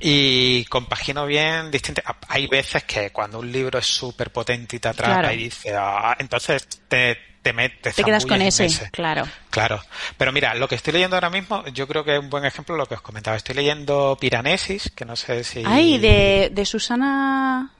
[0.00, 2.04] y compagino bien distintas.
[2.28, 5.34] Hay veces que cuando un libro es súper potente y te atrapa Claro.
[5.34, 7.94] y dice, ah, entonces te, te metes.
[7.96, 9.26] Te quedas con ese, claro.
[9.50, 9.82] Claro.
[10.16, 12.74] Pero mira, lo que estoy leyendo ahora mismo, yo creo que es un buen ejemplo
[12.74, 13.36] de lo que os comentaba.
[13.36, 15.62] Estoy leyendo Piranesis, que no sé si...
[15.66, 17.70] Ay, de, de Susana...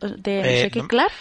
[0.00, 0.08] De
[0.42, 1.12] no Eh, sé no- Clark.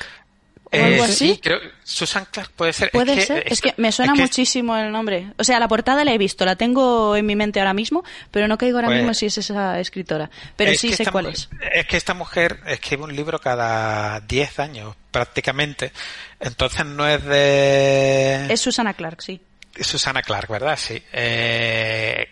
[0.73, 1.39] ¿O Eh, algo sí, así?
[1.41, 2.89] creo Susan Clark puede ser.
[2.91, 3.43] Puede es que, ser.
[3.45, 5.27] Es que me suena es que- muchísimo el nombre.
[5.37, 8.47] O sea, la portada la he visto, la tengo en mi mente ahora mismo, pero
[8.47, 10.29] no caigo ahora Pues- mismo si es esa escritora.
[10.55, 11.47] Pero es sí sé esta cuál es.
[11.73, 15.91] Es que esta mujer escribe un libro cada 10 años, prácticamente.
[16.39, 18.47] Entonces no es de...
[18.49, 19.39] Es Susana Clark, sí.
[19.79, 20.77] Susana Clark, ¿verdad?
[20.77, 21.01] Sí.
[21.13, 22.27] Eh,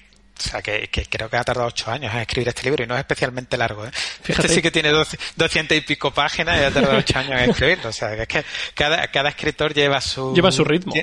[0.45, 2.87] o sea, que, que creo que ha tardado ocho años en escribir este libro y
[2.87, 3.85] no es especialmente largo.
[3.85, 3.91] ¿eh?
[3.91, 4.47] Fíjate.
[4.47, 7.49] Este sí que tiene 12 200 y pico páginas y ha tardado ocho años en
[7.49, 7.89] escribirlo.
[7.89, 10.33] O sea, que es que cada, cada escritor lleva su...
[10.33, 10.93] Lleva su ritmo.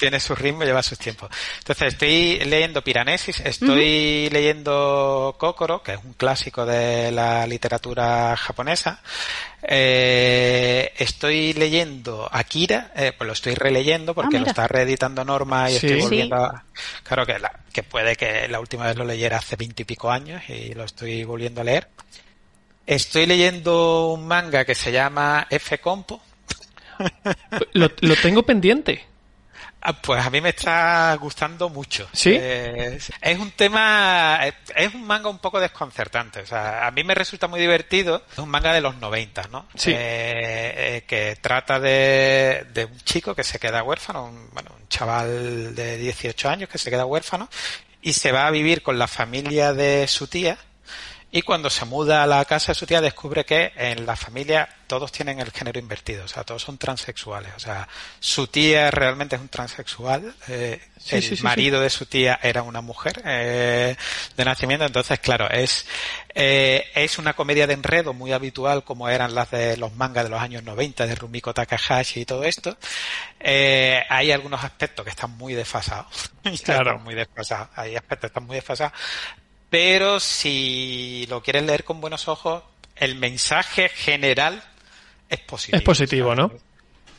[0.00, 1.28] Tiene su ritmo, lleva sus tiempos.
[1.58, 9.02] Entonces, estoy leyendo Piranesis, estoy leyendo Kokoro, que es un clásico de la literatura japonesa.
[9.62, 15.68] Eh, estoy leyendo Akira, eh, pues lo estoy releyendo porque Ah, lo está reeditando Norma
[15.70, 15.86] y Sí.
[15.86, 16.06] estoy Sí.
[16.06, 16.64] volviendo a...
[17.02, 20.10] Claro que, la- que puede que la última vez lo leyera hace veinte y pico
[20.10, 21.88] años y lo estoy volviendo a leer.
[22.86, 26.22] Estoy leyendo un manga que se llama F Compo.
[27.72, 29.04] Lo, lo tengo pendiente.
[29.82, 32.08] Ah, Pues a mí me está gustando mucho.
[32.12, 32.36] ¿Sí?
[32.38, 34.40] Eh, es un tema,
[34.76, 36.40] es un manga un poco desconcertante.
[36.40, 38.22] O sea, a mí me resulta muy divertido.
[38.32, 39.66] Es un manga de los 90, ¿no?
[39.74, 39.90] Sí.
[39.92, 44.88] Eh, eh, que trata de, de un chico que se queda huérfano, un, bueno, un
[44.88, 47.48] chaval de 18 años que se queda huérfano
[48.02, 50.58] y se va a vivir con la familia de su tía.
[51.32, 54.68] Y cuando se muda a la casa de su tía descubre que en la familia
[54.88, 57.52] todos tienen el género invertido, o sea, todos son transexuales.
[57.56, 61.88] O sea, su tía realmente es un transexual, eh, Sí, el sí, sí, marido de
[61.88, 63.96] su tía era una mujer eh,
[64.36, 65.86] de nacimiento, entonces claro, es,
[66.34, 70.30] eh, es una comedia de enredo muy habitual como eran las de los mangas de
[70.30, 72.76] los años 90 de Rumiko Takahashi y todo esto.
[73.40, 76.30] Eh, hay algunos aspectos que están muy desfasados.
[76.64, 76.90] Claro.
[76.90, 77.68] Están muy desfasados.
[77.76, 78.92] Hay aspectos que están muy desfasados.
[79.70, 82.62] Pero si lo quieres leer con buenos ojos,
[82.96, 84.62] el mensaje general
[85.28, 85.78] es positivo.
[85.78, 86.52] Es positivo, ¿no?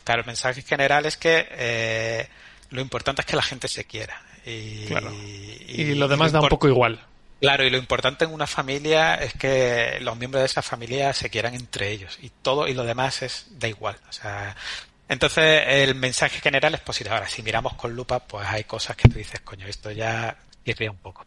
[0.03, 2.27] Claro, el mensaje general es que eh,
[2.71, 4.21] lo importante es que la gente se quiera.
[4.45, 5.11] Y, Claro.
[5.13, 7.05] y- Y lo demás da un poco igual.
[7.39, 11.29] Claro, y lo importante en una familia es que los miembros de esa familia se
[11.29, 13.97] quieran entre ellos y todo y lo demás es da igual.
[14.09, 14.55] O sea,
[15.09, 17.15] entonces el mensaje general es positivo.
[17.15, 20.35] Ahora, si miramos con lupa, pues hay cosas que tú dices, coño, esto ya
[20.65, 21.25] irría un poco.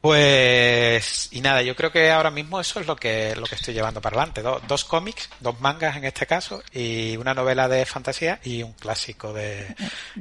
[0.00, 3.74] Pues, y nada, yo creo que ahora mismo eso es lo que, lo que estoy
[3.74, 4.42] llevando para adelante.
[4.42, 8.72] Do- dos cómics, dos mangas en este caso, y una novela de fantasía y un
[8.72, 9.74] clásico de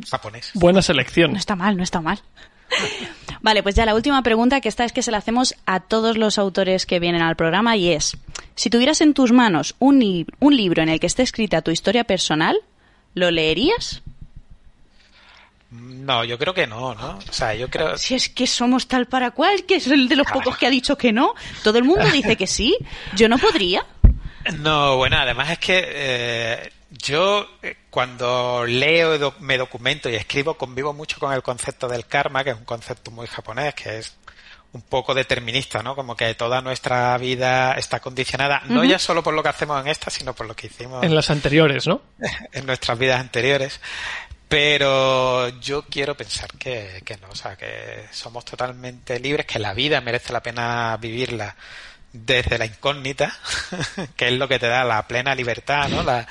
[0.10, 0.52] japonés.
[0.56, 1.32] Buena selección.
[1.34, 2.20] No está mal, no está mal.
[3.42, 6.18] Vale, pues ya la última pregunta que esta es que se la hacemos a todos
[6.18, 8.18] los autores que vienen al programa y es,
[8.56, 11.72] si tuvieras en tus manos un, li- un libro en el que esté escrita tu
[11.72, 12.58] historia personal,
[13.14, 14.02] ¿lo leerías?
[15.70, 17.18] No, yo creo que no, ¿no?
[17.18, 20.16] O sea, yo creo, Si es que somos tal para cual, que es el de
[20.16, 21.34] los pocos que ha dicho que no.
[21.64, 22.78] Todo el mundo dice que sí.
[23.16, 23.86] Yo no podría.
[24.60, 30.54] No, bueno, además es que eh, yo eh, cuando leo, doc- me documento y escribo,
[30.54, 34.16] convivo mucho con el concepto del karma, que es un concepto muy japonés, que es
[34.72, 35.96] un poco determinista, ¿no?
[35.96, 39.88] Como que toda nuestra vida está condicionada, no ya solo por lo que hacemos en
[39.90, 42.02] esta, sino por lo que hicimos En las anteriores, ¿no?
[42.54, 43.82] en nuestras vidas anteriores.
[44.48, 49.74] Pero yo quiero pensar que, que no, o sea, que somos totalmente libres, que la
[49.74, 51.56] vida merece la pena vivirla
[52.14, 53.38] desde la incógnita,
[54.16, 56.02] que es lo que te da la plena libertad, ¿no?
[56.02, 56.28] La,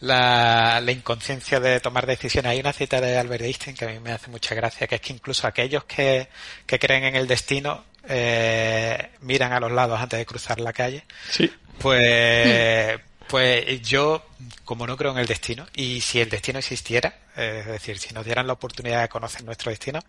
[0.00, 2.50] la, la inconsciencia de tomar decisiones.
[2.50, 5.00] Hay una cita de Albert Einstein que a mí me hace mucha gracia, que es
[5.00, 6.28] que incluso aquellos que,
[6.66, 11.04] que creen en el destino eh, miran a los lados antes de cruzar la calle.
[11.30, 11.52] Sí.
[11.78, 12.98] Pues,
[13.28, 14.25] pues yo,
[14.64, 18.14] como no creo en el destino, y si el destino existiera, eh, es decir, si
[18.14, 20.00] nos dieran la oportunidad de conocer nuestro destino,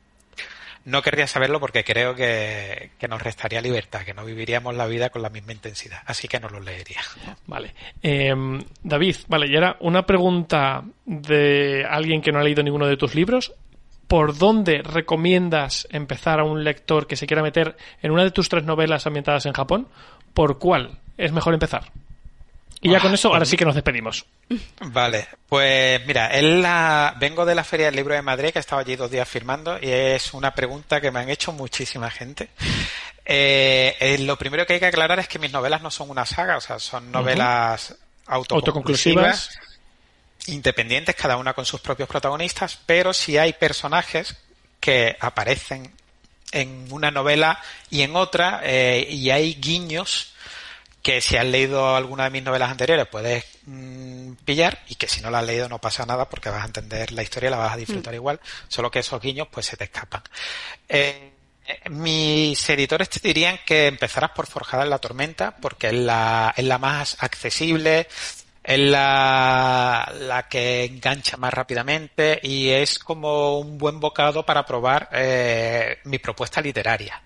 [0.87, 5.09] no querría saberlo porque creo que, que nos restaría libertad, que no viviríamos la vida
[5.09, 5.99] con la misma intensidad.
[6.05, 7.01] Así que no lo leería.
[7.45, 7.75] Vale.
[8.01, 8.33] Eh,
[8.83, 13.15] David, vale, y ahora una pregunta de alguien que no ha leído ninguno de tus
[13.15, 13.53] libros.
[14.07, 18.47] ¿Por dónde recomiendas empezar a un lector que se quiera meter en una de tus
[18.47, 19.89] tres novelas ambientadas en Japón?
[20.33, 21.91] ¿Por cuál es mejor empezar?
[22.81, 24.25] Y ya Ah, con eso, ahora pues- sí que nos despedimos.
[24.79, 27.15] Vale, pues mira, es la...
[27.19, 29.77] vengo de la Feria del Libro de Madrid, que he estado allí dos días firmando,
[29.81, 32.49] y es una pregunta que me han hecho muchísima gente.
[33.25, 36.25] Eh, eh, lo primero que hay que aclarar es que mis novelas no son una
[36.25, 37.95] saga, o sea, son novelas
[38.27, 39.59] autoconclusivas, Autoconclusivas.
[40.47, 44.35] independientes, cada una con sus propios protagonistas, pero sí hay personajes
[44.79, 45.91] que aparecen
[46.51, 47.59] en una novela
[47.89, 50.33] y en otra, eh, y hay guiños
[51.01, 55.21] que si has leído alguna de mis novelas anteriores puedes mm, pillar y que si
[55.21, 57.57] no la has leído no pasa nada porque vas a entender la historia y la
[57.57, 60.21] vas a disfrutar igual, solo que esos guiños pues se te escapan.
[60.89, 61.31] Eh,
[61.67, 66.53] eh, mis editores te dirían que empezaras por Forjada en la Tormenta porque es la,
[66.55, 68.07] es la más accesible,
[68.63, 75.09] es la, la que engancha más rápidamente y es como un buen bocado para probar
[75.13, 77.21] eh, mi propuesta literaria.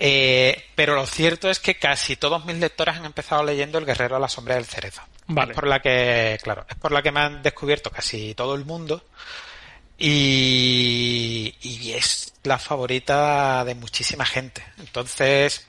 [0.00, 4.14] Eh, pero lo cierto es que casi todos mis lectores han empezado leyendo El Guerrero
[4.14, 5.02] a la Sombra del Cerezo.
[5.26, 5.50] Vale.
[5.50, 8.64] Es por la que, claro, es por la que me han descubierto casi todo el
[8.64, 9.04] mundo.
[9.98, 14.62] Y, y es la favorita de muchísima gente.
[14.78, 15.66] Entonces,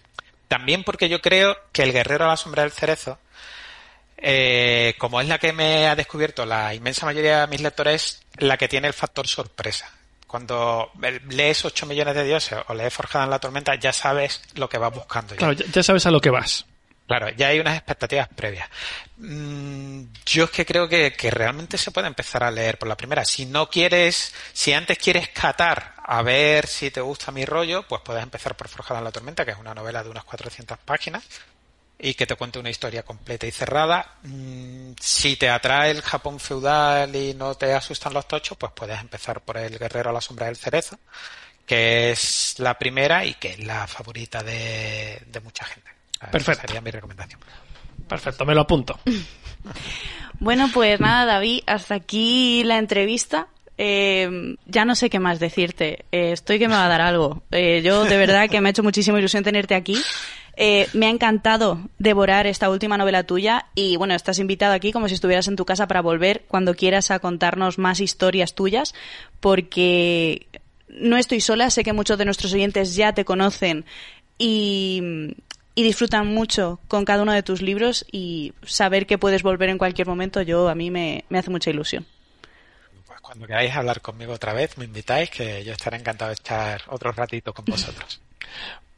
[0.48, 3.18] también porque yo creo que El Guerrero a la Sombra del Cerezo,
[4.18, 8.58] eh, como es la que me ha descubierto la inmensa mayoría de mis lectores, la
[8.58, 9.92] que tiene el factor sorpresa.
[10.30, 10.92] Cuando
[11.28, 14.78] lees 8 millones de dioses o lees Forjada en la Tormenta, ya sabes lo que
[14.78, 15.34] vas buscando.
[15.34, 15.40] ya.
[15.40, 16.68] Claro, ya, sabes a lo que vas.
[17.08, 18.70] Claro, ya hay unas expectativas previas.
[19.18, 22.96] Mm, yo es que creo que, que realmente se puede empezar a leer por la
[22.96, 23.26] primera.
[23.26, 28.04] Si no quieres, si antes quieres catar a ver si te gusta mi rollo, pues
[28.06, 31.24] puedes empezar por Forjada en la Tormenta, que es una novela de unas 400 páginas
[32.00, 34.16] y que te cuente una historia completa y cerrada.
[34.24, 39.00] Mm, si te atrae el Japón feudal y no te asustan los tochos, pues puedes
[39.00, 40.98] empezar por El Guerrero a la Sombra del Cerezo,
[41.66, 45.92] que es la primera y que es la favorita de, de mucha gente.
[46.16, 46.62] Esa Perfecto.
[46.68, 47.40] Sería mi recomendación.
[48.08, 49.00] Perfecto, me lo apunto.
[50.42, 53.48] Bueno, pues nada, David, hasta aquí la entrevista.
[53.78, 56.06] Eh, ya no sé qué más decirte.
[56.12, 57.44] Eh, estoy que me va a dar algo.
[57.52, 59.98] Eh, yo de verdad que me ha hecho muchísima ilusión tenerte aquí.
[60.62, 65.08] Eh, me ha encantado devorar esta última novela tuya y bueno, estás invitado aquí como
[65.08, 68.94] si estuvieras en tu casa para volver cuando quieras a contarnos más historias tuyas
[69.40, 70.48] porque
[70.90, 73.86] no estoy sola, sé que muchos de nuestros oyentes ya te conocen
[74.38, 75.34] y,
[75.76, 79.78] y disfrutan mucho con cada uno de tus libros y saber que puedes volver en
[79.78, 82.06] cualquier momento yo a mí me, me hace mucha ilusión.
[83.08, 86.82] Pues cuando queráis hablar conmigo otra vez, me invitáis, que yo estaré encantado de echar
[86.88, 88.20] otro ratito con vosotros.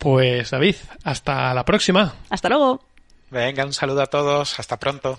[0.01, 2.15] Pues David, hasta la próxima.
[2.31, 2.81] Hasta luego.
[3.31, 5.19] Venga, un saludo a todos, hasta pronto.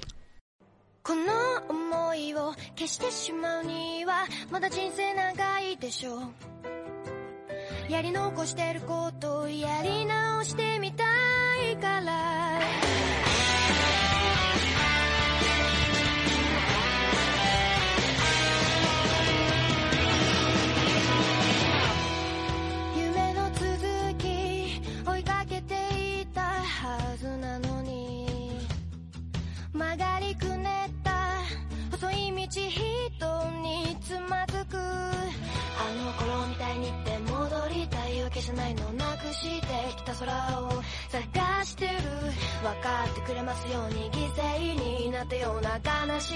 [1.07, 1.23] この
[1.69, 6.21] 思いを消してしまうにはまだ人生長いでしょう
[7.89, 11.05] やり残してることをやり直してみた
[11.71, 12.59] いから
[39.42, 39.66] して
[39.96, 40.30] きた空
[40.60, 40.70] を
[41.10, 41.92] 探してる。
[42.62, 46.30] 分かってくれますように犠牲になったような悲し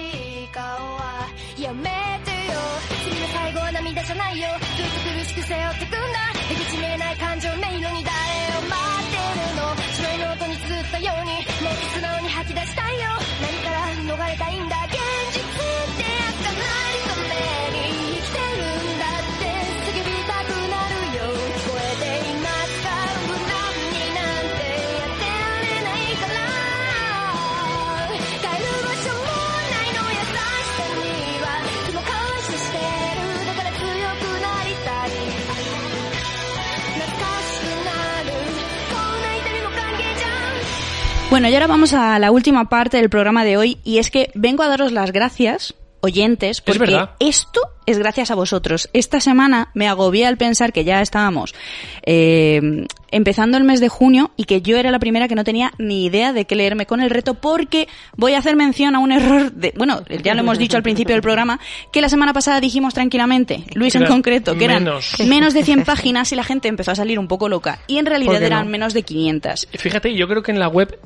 [0.44, 1.28] い顔は。
[1.56, 1.84] やめ
[2.26, 2.58] てよ。
[3.06, 4.48] 次の最後は涙じゃないよ。
[4.58, 6.18] ずっと苦しく背負ってくんだ。
[6.50, 8.18] えげつ見えない感情迷路に誰
[8.58, 8.74] を待
[9.06, 9.70] ってるの。
[9.94, 11.30] 白いノートに綴ったように
[11.62, 13.06] もっと素直に吐き出したいよ。
[13.38, 15.05] 何から逃れたいんだ現実
[41.36, 44.30] Bueno, y ahora vamos a la última parte del programa de hoy y es que
[44.34, 48.88] vengo a daros las gracias, oyentes, porque esto es gracias a vosotros.
[48.94, 51.54] Esta semana me agobié al pensar que ya estábamos
[52.04, 55.72] eh, empezando el mes de junio y que yo era la primera que no tenía
[55.78, 59.12] ni idea de qué leerme con el reto porque voy a hacer mención a un
[59.12, 61.60] error de, bueno, ya lo hemos dicho al principio del programa,
[61.92, 65.14] que la semana pasada dijimos tranquilamente, Luis en concreto, que eran menos.
[65.26, 67.78] menos de 100 páginas y la gente empezó a salir un poco loca.
[67.86, 68.70] Y en realidad ¿Por qué eran no?
[68.70, 69.68] menos de 500.
[69.78, 70.98] Fíjate, yo creo que en la web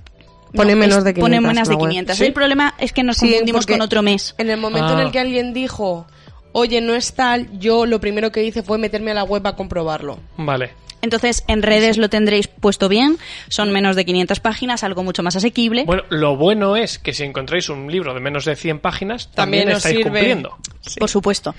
[0.55, 1.23] Pone No, menos es- de 500.
[1.23, 1.91] Pone menos de en la web.
[1.91, 2.17] 500.
[2.17, 2.25] ¿Sí?
[2.25, 4.35] El problema es que nos Sí, confundimos con otro mes.
[4.39, 5.03] En el momento en Ah.
[5.03, 6.07] el que alguien dijo,
[6.53, 9.55] oye, no es tal, yo lo primero que hice fue meterme a la web a
[9.57, 10.19] comprobarlo.
[10.37, 10.73] Vale.
[11.03, 13.17] Entonces, en redes lo tendréis puesto bien.
[13.49, 15.85] Son menos de 500 páginas, algo mucho más asequible.
[15.85, 19.71] Bueno, lo bueno es que si encontráis un libro de menos de 100 páginas, también,
[19.71, 20.11] estáis sirve.
[20.11, 20.59] cumpliendo.
[20.99, 21.55] Por supuesto.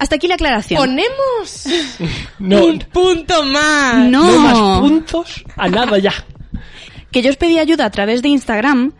[0.00, 0.80] Hasta aquí la aclaración.
[0.80, 1.66] Ponemos
[2.40, 3.96] No, un punto más.
[4.08, 4.24] No.
[4.30, 6.12] no más puntos a nada ya.
[7.18, 8.92] Que yo os pedí ayuda a través de Instagram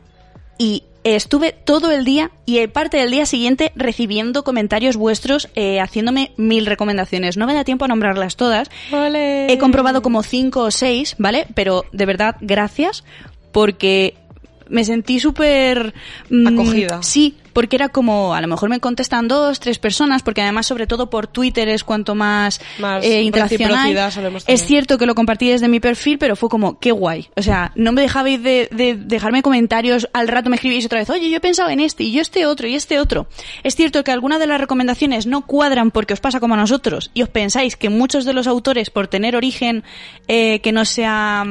[0.58, 6.32] y estuve todo el día y parte del día siguiente recibiendo comentarios vuestros eh, haciéndome
[6.36, 7.36] mil recomendaciones.
[7.36, 8.70] No me da tiempo a nombrarlas todas.
[8.90, 9.52] Ole.
[9.52, 11.46] He comprobado como cinco o seis, ¿vale?
[11.54, 13.04] Pero de verdad, gracias
[13.52, 14.16] porque
[14.68, 15.94] me sentí súper...
[16.30, 17.02] mm, Acogida.
[17.02, 20.86] Sí, porque era como, a lo mejor me contestan dos, tres personas, porque además sobre
[20.86, 23.96] todo por Twitter es cuanto más, Más eh, interacción hay.
[24.46, 27.28] Es cierto que lo compartí desde mi perfil, pero fue como, qué guay.
[27.36, 31.10] O sea, no me dejabais de, de dejarme comentarios, al rato me escribís otra vez,
[31.10, 33.26] oye, yo he pensado en este, y yo este otro, y este otro.
[33.64, 37.10] Es cierto que algunas de las recomendaciones no cuadran porque os pasa como a nosotros,
[37.12, 39.82] y os pensáis que muchos de los autores, por tener origen
[40.28, 41.44] eh, que no sea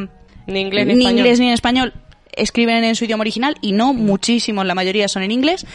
[0.46, 1.18] Ni inglés ni, ni español.
[1.20, 1.94] inglés ni en español,
[2.38, 5.66] escriben en su idioma original, y no, muchísimos, la mayoría son en inglés.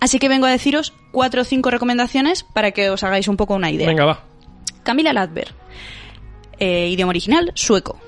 [0.00, 3.54] Así que vengo a deciros cuatro o cinco recomendaciones para que os hagáis un poco
[3.54, 3.86] una idea.
[3.86, 4.24] Venga, va.
[4.82, 5.54] Camila Ladberg,
[6.58, 7.98] eh, idioma original, sueco.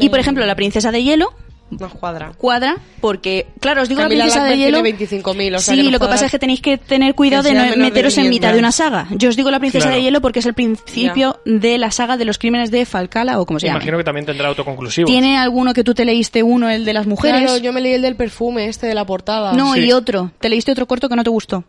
[0.00, 1.32] Y por ejemplo, La Princesa de Hielo
[1.70, 2.32] Nos cuadra.
[2.36, 4.82] cuadra porque, claro, os digo Camila La Princesa de Hielo.
[4.82, 7.44] tiene 25.000, o sea sí, que lo que pasa es que tenéis que tener cuidado
[7.44, 8.30] que de no de meteros en 500.
[8.30, 9.06] mitad de una saga.
[9.12, 9.96] Yo os digo La Princesa Claro.
[9.96, 13.46] de Hielo porque es el principio de la saga de los crímenes de Falcala o
[13.46, 13.78] como se llama.
[13.78, 15.06] Imagino que también tendrá autoconclusivo.
[15.06, 17.40] ¿Tiene alguno que tú te leíste uno, el de las mujeres?
[17.42, 19.52] Claro, yo me leí el del perfume, este de la portada.
[19.52, 19.80] No, Sí.
[19.84, 20.32] y otro.
[20.40, 21.64] ¿Te leíste otro corto que no te gustó?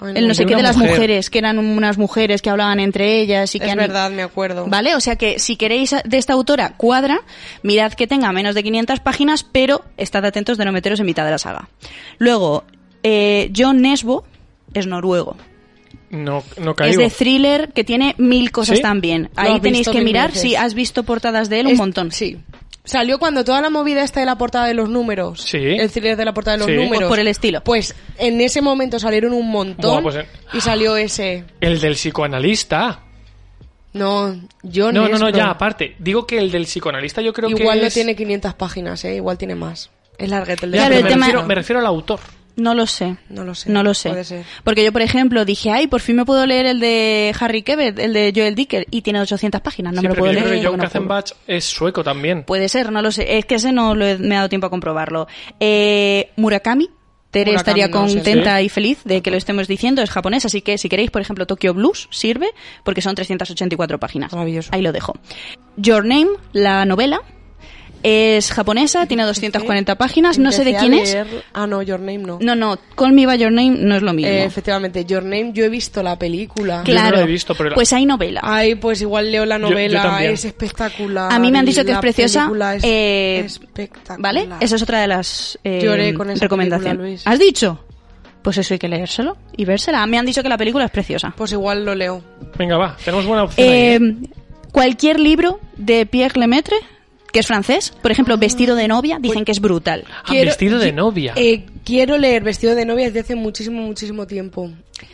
[0.00, 0.90] Ay, el no sé qué de las mujer.
[0.92, 4.22] mujeres, que eran unas mujeres que hablaban entre ellas y que Es han- verdad, me
[4.22, 4.66] acuerdo.
[4.66, 4.94] ¿Vale?
[4.96, 7.20] O sea que si queréis de esta autora cuadra,
[7.62, 11.24] mirad que tenga menos de 500 páginas, pero estad atentos de no meteros en mitad
[11.24, 11.68] de la saga.
[12.18, 12.64] Luego,
[13.02, 14.24] eh, John Nesbo
[14.74, 15.36] es noruego.
[16.10, 17.02] No, no Es caigo.
[17.02, 18.82] de thriller que tiene mil cosas ¿Sí?
[18.82, 19.30] también.
[19.34, 22.12] Ahí tenéis que mirar si has visto portadas de él un Es- montón.
[22.12, 22.38] Sí.
[22.84, 25.40] Salió cuando toda la movida esta de la portada de los números.
[25.40, 25.56] Sí.
[25.58, 26.74] El thriller de la portada de los Sí.
[26.76, 26.98] números.
[26.98, 27.64] Pues por el estilo.
[27.64, 30.02] Pues en ese momento salieron un montón.
[30.02, 30.28] Buah, pues, eh.
[30.52, 31.44] Y salió ese.
[31.60, 33.00] El del psicoanalista.
[33.94, 35.94] No, yo No, no, no, ya, aparte.
[35.98, 39.14] Digo que el del psicoanalista yo creo que Igual no es- tiene 500 páginas, ¿eh?
[39.14, 39.90] Igual tiene más.
[40.18, 42.20] Es larguete el de Ya, el tema- me refiero al autor.
[42.56, 43.16] No lo sé.
[43.30, 43.68] No lo sé.
[43.70, 44.10] No lo sé.
[44.10, 44.44] Puede ser.
[44.62, 47.98] Porque yo, por ejemplo, dije, ay, por fin me puedo leer el de Harry Kebbet,
[47.98, 49.92] el de Joel Dicker, y tiene 800 páginas.
[49.92, 50.44] No Sí, me lo pero puedo leer.
[50.44, 50.82] porque John no.
[50.84, 52.44] Katzenbach es sueco también.
[52.44, 53.38] Puede ser, no lo sé.
[53.38, 55.26] Es que ese no lo he- me ha dado tiempo a comprobarlo.
[55.58, 56.88] Eh, Murakami.
[57.32, 58.64] Tere Murakami, estaría no contenta Sí.
[58.66, 60.02] y feliz de que lo estemos diciendo.
[60.02, 62.50] Es japonés, así que si queréis, por ejemplo, Tokyo Blues sirve
[62.84, 64.30] porque son 384 páginas.
[64.32, 64.70] Maravilloso.
[64.72, 65.14] Ahí lo dejo.
[65.76, 67.20] Your Name, la novela,
[68.06, 70.38] es japonesa, tiene 240 páginas.
[70.38, 71.16] No sé de quién es.
[71.54, 72.38] Ah, no, Your Name no.
[72.40, 74.30] No, no, Call Me By Your Name no es lo mismo.
[74.30, 76.84] Eh, efectivamente, Your Name, yo he visto la película.
[76.84, 77.16] Yo no claro.
[77.16, 78.40] lo he visto, pero la- Pues hay novela.
[78.44, 80.32] Ay, pues igual leo la Yo- yo novela, también.
[80.34, 81.32] es espectacular.
[81.32, 82.40] A mí me han dicho que es preciosa.
[82.40, 84.20] película es eh, espectacular.
[84.20, 84.48] ¿Vale?
[84.60, 86.98] Esa es otra de las eh, Lloré con esa recomendaciones.
[86.98, 87.26] película, Luis.
[87.26, 87.80] ¿Has dicho?
[88.42, 90.06] Pues eso hay que leérselo y vérsela.
[90.06, 91.32] Me han dicho que la película es preciosa.
[91.34, 92.22] Pues igual lo leo.
[92.58, 92.94] Venga, va.
[93.02, 93.66] Tenemos buena opción.
[93.66, 94.14] ahí, Eh, ¿eh?
[94.72, 96.76] cualquier libro de Pierre Lemaitre,
[97.34, 100.04] que es francés, por ejemplo, Vestido de novia, dicen que es brutal.
[100.24, 101.34] Ah, vestido de novia.
[101.36, 104.70] eh, quiero leer Vestido de novia desde hace muchísimo, muchísimo tiempo.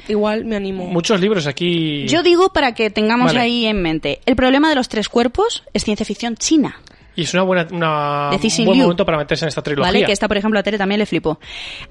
[0.06, 0.86] Igual me animo.
[0.86, 2.06] Muchos libros aquí.
[2.06, 3.40] Yo digo para que tengamos Vale.
[3.40, 6.76] ahí en mente, el problema de los tres cuerpos es ciencia ficción china.
[7.16, 8.82] Y es una buena, una, un buen Liu.
[8.84, 9.90] momento para meterse en esta trilogía.
[9.90, 10.04] ¿Vale?
[10.04, 11.40] Que esta, por ejemplo, a Tere también le flipó.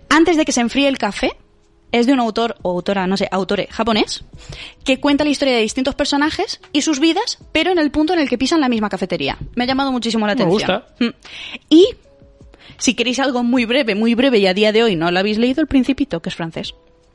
[0.10, 1.32] Antes de que se enfríe el café,
[1.92, 4.24] es de un autor o autora, no sé, autore japonés,
[4.84, 8.20] que cuenta la historia de distintos personajes y sus vidas, pero en el punto en
[8.20, 9.38] el que pisan la misma cafetería.
[9.56, 10.84] Me ha llamado muchísimo la Me atención.
[10.84, 11.04] gusta.
[11.04, 11.10] Mm.
[11.70, 11.88] Y,
[12.78, 15.38] si queréis algo muy breve, muy breve, y a día de hoy no lo habéis
[15.38, 16.74] leído, El Principito, que es francés.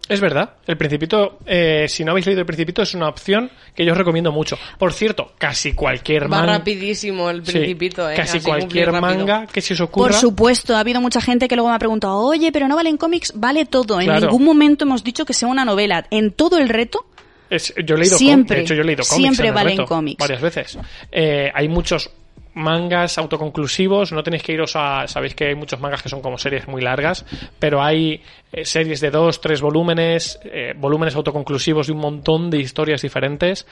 [0.08, 0.54] Es verdad.
[0.66, 3.98] El Principito, eh, si no habéis leído El Principito, es una opción que yo os
[3.98, 4.58] recomiendo mucho.
[4.78, 6.58] Por cierto, casi cualquier Va manga.
[6.58, 8.14] rapidísimo el Sí, principito, eh.
[8.14, 9.00] Casi cualquier rápido.
[9.00, 10.08] manga que se os ocurra.
[10.10, 12.98] Por supuesto, ha habido mucha gente que luego me ha preguntado, oye, pero no valen
[12.98, 13.98] cómics, vale todo.
[13.98, 14.26] En Claro.
[14.26, 16.04] ningún momento hemos dicho que sea una novela.
[16.10, 17.06] En todo el reto,
[17.48, 19.78] Es- yo he leído Siempre, de hecho yo he leído cómics siempre en el valen
[19.78, 20.18] reto cómics.
[20.18, 20.78] varias veces.
[21.12, 22.10] Eh, hay muchos
[22.54, 25.06] mangas autoconclusivos, no tenéis que iros a...
[25.06, 27.24] Sabéis que hay muchos mangas que son como series muy largas,
[27.58, 32.58] pero hay eh, series de dos, tres volúmenes, eh, volúmenes autoconclusivos de un montón de
[32.58, 33.66] historias diferentes.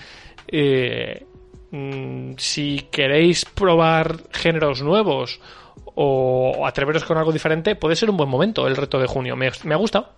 [0.49, 1.25] Eh,
[1.71, 5.41] mm, si queréis probar géneros nuevos
[5.95, 9.37] o atreveros con algo diferente, puede ser un buen momento el reto de junio.
[9.37, 10.11] Me, me ha gustado.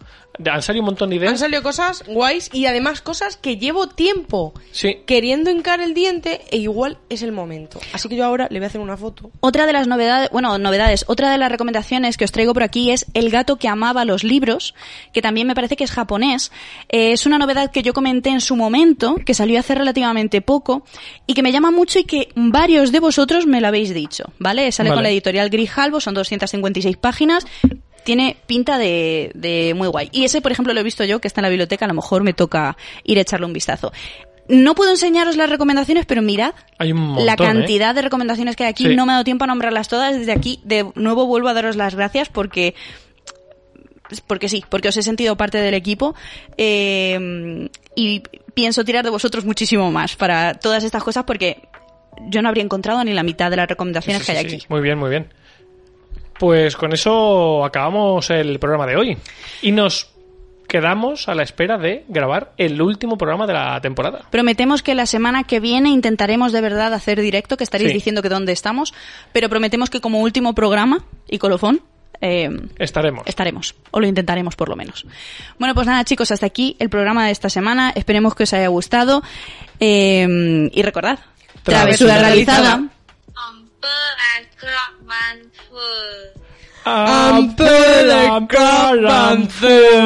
[0.51, 1.39] Han salido un montón de Han ideas.
[1.41, 4.99] salido cosas guays y además cosas que llevo tiempo Sí.
[5.07, 7.79] queriendo hincar el diente e igual es el momento.
[7.93, 9.31] Así que yo ahora le voy a hacer una foto.
[9.41, 12.91] Otra de las novedades, bueno, novedades, otra de las recomendaciones que os traigo por aquí
[12.91, 14.75] es El gato que amaba los libros,
[15.13, 16.51] que también me parece que es japonés.
[16.89, 20.85] Eh, es una novedad que yo comenté en su momento, que salió hace relativamente poco,
[21.29, 24.71] y que me llama mucho y que varios de vosotros me lo habéis dicho, ¿vale?
[24.73, 24.97] Sale Vale.
[24.97, 27.47] con la editorial Grijalbo, son 256 páginas.
[28.05, 30.11] Tiene pinta de, de muy guay.
[30.13, 31.95] Y ese, por ejemplo, lo he visto yo, que está en la biblioteca, a lo
[31.95, 33.93] mejor me toca ir a echarle un vistazo.
[34.47, 37.37] No puedo enseñaros las recomendaciones, pero mirad Hay un montón, la ¿eh?
[37.37, 38.87] cantidad de recomendaciones que hay aquí.
[38.87, 38.95] Sí.
[38.95, 40.19] No me ha dado tiempo a nombrarlas todas.
[40.19, 42.75] Desde aquí, de nuevo, vuelvo a daros las gracias porque
[44.27, 46.15] porque sí, porque os he sentido parte del equipo
[46.59, 51.63] eh, y pienso tirar de vosotros muchísimo más para todas estas cosas porque
[52.29, 54.67] yo no habría encontrado ni la mitad de las recomendaciones Sí, que hay sí, aquí.
[54.69, 55.33] Muy bien, muy bien.
[56.39, 59.17] Pues con eso acabamos el programa de hoy.
[59.63, 60.11] Y nos
[60.69, 64.23] quedamos a la espera de grabar el último programa de la temporada.
[64.31, 67.95] Prometemos que la semana que viene intentaremos de verdad hacer directo, que estaréis Sí.
[67.95, 68.93] diciendo que dónde estamos,
[69.33, 71.81] pero prometemos que como último programa y colofón
[72.21, 73.23] eh, Estaremos.
[73.27, 75.05] estaremos, o lo intentaremos por lo menos.
[75.59, 77.93] Bueno, pues nada chicos, hasta aquí el programa de esta semana.
[77.95, 79.23] Esperemos que os haya gustado.
[79.79, 81.19] Eh, y recordad,
[81.63, 82.83] Travesura travesura realizada.
[83.84, 85.94] អំពើអាក្រក់បានធ្វើ
[87.30, 88.22] Ampere
[88.54, 90.00] Carancer.